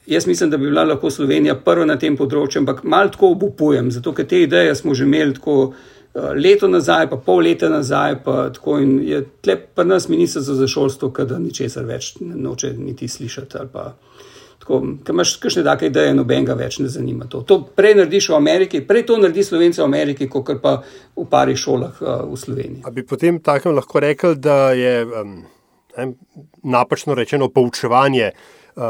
jaz 0.08 0.28
mislim, 0.28 0.50
da 0.50 0.58
bi 0.58 0.66
bila 0.66 0.84
lahko 0.84 1.12
Slovenija 1.12 1.56
prva 1.56 1.86
na 1.86 1.98
tem 2.00 2.18
področju, 2.18 2.64
ampak 2.64 2.84
malo 2.84 3.12
tako 3.14 3.34
obupujem, 3.36 3.92
zato 3.92 4.14
ker 4.16 4.28
te 4.28 4.42
ideje 4.48 4.76
smo 4.76 4.96
že 4.96 5.08
imeli 5.08 5.38
tako. 5.40 5.74
Eh, 6.12 6.34
leto 6.36 6.68
nazaj, 6.68 7.06
pa 7.10 7.16
pol 7.16 7.46
leta 7.46 7.70
nazaj, 7.72 8.18
pa 8.26 8.50
tako 8.52 8.82
in 8.84 8.98
je 9.08 9.22
tle 9.42 9.56
pri 9.76 9.86
nas 9.88 10.10
ministrstvo 10.12 10.56
za 10.60 10.68
šolstvo, 10.68 11.08
da 11.24 11.38
ničesar 11.40 11.86
več 11.88 12.18
noče 12.20 12.74
niti 12.78 13.08
slišati. 13.08 13.62
Tako, 14.62 14.78
ker 15.02 15.16
imaš 15.16 15.34
kakšne 15.42 15.64
take 15.66 15.90
ideje, 15.90 16.14
noben 16.14 16.46
ga 16.46 16.54
več 16.58 16.78
ne 16.84 16.90
zanima. 16.92 17.26
To, 17.34 17.42
to 17.48 17.58
prej 17.76 17.96
narediš 17.98 18.30
v 18.30 18.38
Ameriki, 18.38 18.84
prej 18.86 19.08
to 19.10 19.18
naredi 19.18 19.42
Slovenci 19.46 19.82
v 19.82 19.88
Ameriki, 19.88 20.30
kot 20.30 20.54
pa 20.62 20.76
v 21.18 21.26
parih 21.30 21.58
šolah 21.58 21.98
uh, 21.98 22.22
v 22.30 22.38
Sloveniji. 22.38 22.84
A 22.86 22.94
bi 22.94 23.02
potem 23.08 23.42
takem 23.42 23.74
lahko 23.74 24.04
rekel, 24.04 24.38
da 24.38 24.70
je 24.78 25.02
um, 25.06 25.40
napačno 26.64 27.18
rečeno 27.18 27.50
poučevanje 27.50 28.32
uh, 28.76 28.84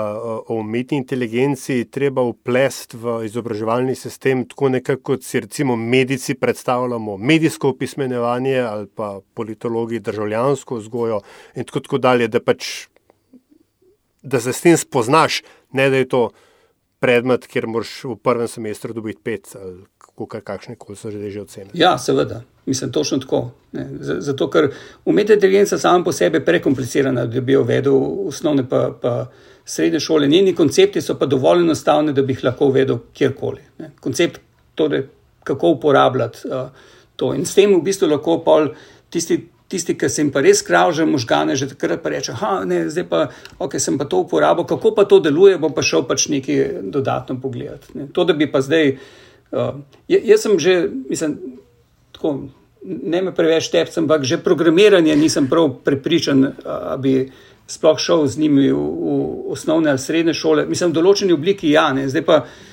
o 0.47 0.55
umetni 0.60 0.97
inteligenci 0.97 1.86
treba 1.91 2.21
uplesti 2.21 2.97
v 2.97 3.21
izobraževalni 3.25 3.95
sistem, 3.95 4.45
tako 4.45 4.69
nekako 4.69 5.01
kot 5.01 5.23
si 5.23 5.39
recimo 5.39 5.75
medici 5.75 6.34
predstavljamo 6.34 7.17
medijsko 7.17 7.69
opismenjevanje 7.69 8.60
ali 8.60 8.88
pa 8.95 9.19
politologi 9.34 9.99
državljansko 9.99 10.75
vzgojo 10.75 11.21
in 11.55 11.63
tako, 11.63 11.79
tako 11.79 11.97
dalje, 11.97 12.27
da, 12.27 12.39
pač, 12.39 12.88
da 14.21 14.39
se 14.39 14.53
s 14.53 14.62
tem 14.62 14.77
spoznaš, 14.77 15.41
ne 15.73 15.89
da 15.89 15.97
je 15.97 16.07
to 16.10 16.29
predmet, 16.99 17.47
kjer 17.47 17.67
moraš 17.67 18.03
v 18.03 18.15
prvem 18.23 18.47
semestru 18.47 18.93
dobiti 18.93 19.21
pet 19.23 19.55
ali 19.55 19.81
kakšne 20.27 20.75
koli 20.77 20.97
so 20.97 21.12
že 21.12 21.29
že 21.31 21.41
ocene. 21.41 21.69
Ja, 21.73 21.97
seveda. 21.97 22.43
Mislim, 22.65 22.91
točno 22.91 23.17
tako. 23.19 23.51
Ne. 23.71 23.88
Zato, 23.99 24.49
ker 24.49 24.69
umetna 25.05 25.34
inteligenca 25.34 25.77
sama 25.77 26.03
po 26.03 26.12
sebi 26.12 26.38
je 26.38 26.45
prekomplicirana, 26.45 27.25
da 27.25 27.41
bi 27.41 27.53
jo 27.53 27.63
vedel, 27.63 27.95
osnovne 28.27 28.67
pa, 28.69 28.91
pa 29.01 29.31
srednje 29.65 29.99
šole. 29.99 30.27
Njeni 30.27 30.55
koncepti 30.55 31.01
so 31.01 31.17
pa 31.17 31.25
dovolj 31.25 31.63
enostavni, 31.63 32.13
da 32.13 32.21
bi 32.21 32.34
jih 32.34 32.43
lahko 32.43 32.69
vedel 32.69 32.99
kjerkoli. 33.13 33.62
Ne. 33.79 33.91
Koncept, 33.99 34.41
torej, 34.75 35.07
kako 35.43 35.69
uporabljati 35.77 36.47
uh, 36.47 36.69
to. 37.15 37.34
In 37.34 37.45
s 37.45 37.55
tem 37.55 37.73
v 37.73 37.81
bistvu 37.81 38.12
lahko 38.12 38.38
pol 38.45 38.69
tisti. 39.10 39.47
Tisti, 39.71 39.95
ki 39.97 40.10
se 40.12 40.21
jim 40.21 40.31
pa 40.34 40.43
res 40.43 40.62
kravže 40.67 41.05
možgane, 41.07 41.55
že 41.55 41.69
takrat 41.71 42.03
pa 42.03 42.12
reče: 42.12 42.36
ne, 42.67 42.84
zdaj 42.91 43.05
pa, 43.07 43.21
ok, 43.60 43.77
sem 43.79 43.97
pa 43.99 44.05
to 44.05 44.21
uporabil, 44.25 44.67
kako 44.67 44.93
pa 44.97 45.05
to 45.07 45.21
deluje, 45.23 45.60
bom 45.62 45.73
pa 45.73 45.84
šel 45.86 46.03
pač 46.10 46.27
nekaj 46.34 46.81
dodatno 46.91 47.39
pogledati. 47.41 47.95
Ne. 47.95 48.07
To, 48.12 48.27
da 48.27 48.36
bi 48.36 48.49
pa 48.51 48.62
zdaj. 48.62 48.97
Uh, 49.51 49.84
jaz 50.07 50.43
sem 50.43 50.60
že, 50.60 50.75
mislim, 51.12 51.38
tako, 52.15 52.36
ne 52.84 53.21
me 53.21 53.36
preveč 53.36 53.67
tepcem, 53.71 54.05
ampak 54.07 54.23
že 54.27 54.39
programiranje 54.43 55.15
nisem 55.15 55.47
prav 55.51 55.81
prepričan, 55.84 56.53
da 56.63 56.97
bi 56.99 57.31
sploh 57.71 57.99
šel 57.99 58.27
z 58.27 58.39
njimi 58.43 58.71
v, 58.71 58.75
v 58.75 59.15
osnovne 59.55 59.91
ali 59.91 59.99
srednje 59.99 60.36
šole. 60.36 60.67
Mislim, 60.67 60.91
v 60.91 60.99
določeni 60.99 61.36
obliki 61.36 61.71
ja, 61.71 61.91
ne. 61.95 62.10
zdaj 62.12 62.27
pa. 62.27 62.43
Uh, 62.43 62.70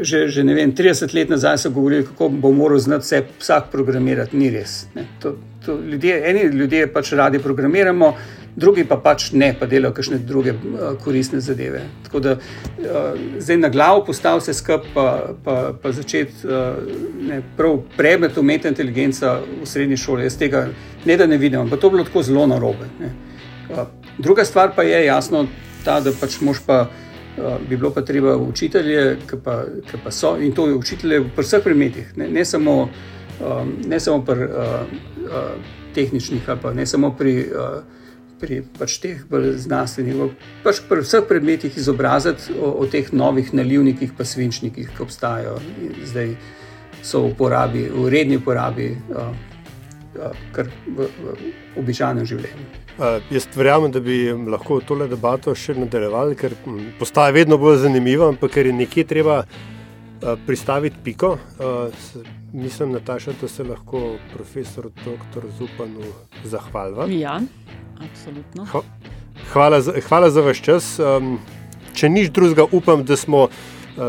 že, 0.00 0.28
že 0.28 0.42
vem, 0.42 0.72
30 0.72 1.14
let 1.14 1.28
nazaj 1.28 1.58
so 1.58 1.70
govorili, 1.70 2.06
kako 2.06 2.28
bo 2.28 2.52
moral 2.52 2.78
znati 2.78 3.04
vse, 3.04 3.22
vsak 3.40 3.70
programirati. 3.72 4.36
Ni 4.36 4.50
res. 4.50 4.86
To, 5.20 5.36
to 5.64 5.78
ljudje, 5.80 6.22
eni 6.30 6.44
ljudje 6.56 6.86
pač 6.92 7.12
radi 7.12 7.38
programiramo, 7.38 8.14
drugi 8.56 8.84
pa 8.84 8.96
pač 8.96 9.30
ne, 9.32 9.52
pa 9.58 9.66
delajo 9.66 9.94
kakšne 9.94 10.18
druge 10.26 10.54
uh, 10.54 10.94
koristne 11.04 11.40
zadeve. 11.40 11.82
Tako 12.06 12.20
da 12.20 12.36
uh, 12.36 13.18
zdaj 13.38 13.56
na 13.56 13.68
glavo 13.68 14.04
postaviti 14.04 14.46
se 14.46 14.54
skupaj, 14.54 14.90
pa, 14.94 15.06
pa, 15.44 15.56
pa 15.82 15.92
začeti 15.92 16.46
uh, 16.46 17.42
prav 17.56 17.82
predmet 17.96 18.38
umetne 18.38 18.72
inteligence 18.72 19.26
v 19.62 19.66
srednji 19.66 19.96
šoli. 19.96 20.26
Jaz 20.28 20.38
tega 20.38 20.68
ne 21.04 21.16
da 21.16 21.26
ne 21.26 21.38
vidim, 21.38 21.70
pa 21.70 21.76
to 21.76 21.90
bi 21.90 21.98
bilo 21.98 22.08
tako 22.08 22.22
zelo 22.22 22.46
narobe. 22.46 22.88
Uh, 23.70 23.86
druga 24.18 24.44
stvar 24.44 24.74
pa 24.76 24.82
je 24.82 25.04
jasno 25.06 25.46
ta, 25.84 26.00
da 26.00 26.12
pač 26.20 26.40
moš 26.40 26.64
pa. 26.66 26.86
Uh, 27.38 27.60
bi 27.68 27.76
bilo 27.76 27.92
pa 27.94 28.02
treba 28.02 28.34
učitelje, 28.36 29.16
ki 29.30 29.36
pa, 29.44 29.62
ki 29.86 30.00
pa 30.04 30.10
so, 30.10 30.34
in 30.36 30.52
to 30.52 30.66
je 30.66 30.74
učitelje 30.74 31.20
v 31.20 31.30
vseh 31.38 31.62
predmetih, 31.64 32.08
ne, 32.18 32.26
ne 32.28 32.44
samo, 32.44 32.74
um, 33.38 33.70
ne 33.86 34.00
samo 34.00 34.24
pri 34.26 34.48
uh, 34.48 34.50
uh, 35.30 35.70
tehničnih, 35.94 36.48
ali 36.50 36.60
pa 36.62 36.72
ne 36.74 36.86
samo 36.86 37.12
pri 37.16 37.36
uh, 37.54 38.00
pri 38.40 38.62
pač 38.64 38.96
teh 39.02 39.20
znanstvenih, 39.60 40.32
pač 40.64 40.80
pri 40.88 41.04
vseh 41.04 41.24
predmetih 41.28 41.76
izobraziti 41.76 42.56
o, 42.56 42.72
o 42.80 42.88
teh 42.88 43.12
novih 43.12 43.52
nalivnikih, 43.52 44.16
pa 44.16 44.24
svinčnikih, 44.24 44.88
ki 44.96 45.04
obstajajo 45.04 45.60
zdaj 46.08 46.34
so 47.04 47.26
v 47.26 47.32
uporabi, 47.34 47.86
v 47.92 48.08
redni 48.08 48.40
uporabi, 48.40 48.90
uh, 49.12 49.32
uh, 50.16 50.44
kar 50.56 50.72
v, 50.88 51.08
v 51.08 51.36
običajnem 51.80 52.28
življenju. 52.28 52.79
Uh, 53.00 53.22
jaz 53.32 53.46
verjamem, 53.56 53.88
da 53.92 54.00
bi 54.04 54.28
lahko 54.28 54.76
tole 54.84 55.06
debato 55.08 55.54
še 55.56 55.72
nadaljevali, 55.72 56.34
ker 56.36 56.52
postaja 56.98 57.32
vedno 57.32 57.56
bolj 57.56 57.78
zanimiva, 57.86 58.26
ampak 58.28 58.52
ker 58.58 58.68
je 58.68 58.74
nekje 58.76 59.06
treba 59.08 59.38
uh, 59.40 60.34
pristaviti 60.44 61.00
piko. 61.04 61.30
Uh, 61.56 61.88
mislim, 62.52 62.92
Nataša, 62.92 63.32
da 63.40 63.48
se 63.48 63.64
lahko 63.64 64.18
profesor 64.34 64.90
dr. 65.00 65.48
Zupanu 65.56 66.12
zahvalva. 66.44 67.08
Ja. 67.08 67.38
Absolutno. 68.04 68.82
Hvala 69.54 69.80
za, 69.80 69.96
hvala 70.08 70.28
za 70.30 70.44
vaš 70.44 70.60
čas. 70.68 70.92
Um, 71.00 71.38
če 71.96 72.12
nič 72.12 72.28
drugega, 72.36 72.68
upam, 72.68 73.06
da 73.08 73.16
smo 73.16 73.46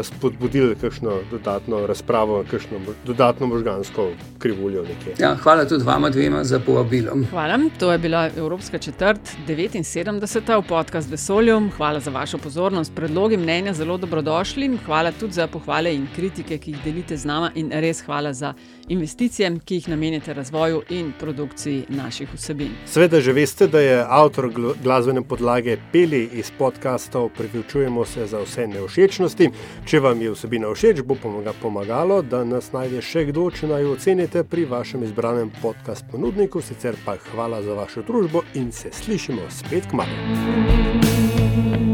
spodbudili 0.04 0.76
kakšno 0.76 1.20
dodatno 1.32 1.88
razpravo, 1.88 2.44
kakšno 2.52 2.78
dodatno 3.06 3.48
možgansko 3.48 4.10
krivuljo. 4.40 4.86
Ja, 5.20 5.36
hvala 5.36 5.66
tudi 5.66 5.84
vama 5.84 6.10
dvema 6.10 6.44
za 6.44 6.60
povabilo. 6.60 7.12
Hvala. 7.30 7.60
To 7.80 7.92
je 7.92 7.98
bila 7.98 8.30
Evropska 8.38 8.78
četrt 8.78 9.22
79. 9.48 10.64
v 10.64 10.68
podcast 10.68 11.12
Vesolju. 11.12 11.70
Hvala 11.78 12.00
za 12.00 12.12
vašo 12.12 12.38
pozornost. 12.38 12.96
Predlogi 12.96 13.38
mnenja 13.38 13.74
zelo 13.74 13.98
dobrodošli. 13.98 14.78
Hvala 14.86 15.12
tudi 15.12 15.34
za 15.34 15.48
pohvale 15.48 15.96
in 15.96 16.08
kritike, 16.16 16.58
ki 16.58 16.72
jih 16.72 16.80
delite 16.84 17.18
z 17.18 17.26
nama 17.26 17.52
in 17.56 17.72
res 17.72 18.02
hvala 18.06 18.34
za 18.34 18.54
investicije, 18.88 19.60
ki 19.66 19.76
jih 19.76 19.90
namenjate 19.90 20.34
razvoju 20.34 20.82
in 20.90 21.12
produkciji 21.20 21.86
naših 21.90 22.30
vsebin. 22.34 22.72
Sveda 22.86 23.22
že 23.22 23.34
veste, 23.34 23.68
da 23.68 23.80
je 23.80 24.06
avtor 24.08 24.52
glasbene 24.84 25.22
podlage 25.22 25.78
Peli 25.92 26.30
iz 26.34 26.52
podkastov, 26.58 27.30
pripričujemo 27.38 28.06
se 28.06 28.26
za 28.26 28.40
vse 28.40 28.68
neušečnosti. 28.68 29.50
Če 29.86 30.00
vam 30.00 30.22
je 30.22 30.32
vsebina 30.32 30.70
všeč, 30.74 31.02
bo 31.02 31.18
pomagalo, 31.62 32.22
da 32.22 32.44
nas 32.46 32.72
najde 32.74 33.02
še 33.02 33.26
kdo, 33.32 33.50
če 33.52 33.68
naj 33.72 33.90
ocenite 33.96 34.44
pri 34.44 34.66
vašem 34.70 35.04
izbranem 35.04 35.52
podkast 35.62 36.06
ponudniku. 36.12 36.62
Sicer 36.62 36.96
pa 37.06 37.18
hvala 37.32 37.64
za 37.66 37.74
vašo 37.78 38.06
družbo 38.08 38.46
in 38.54 38.72
se 38.72 38.94
slišimo 38.94 39.50
spet 39.50 39.90
k 39.90 40.02
malu. 40.02 41.91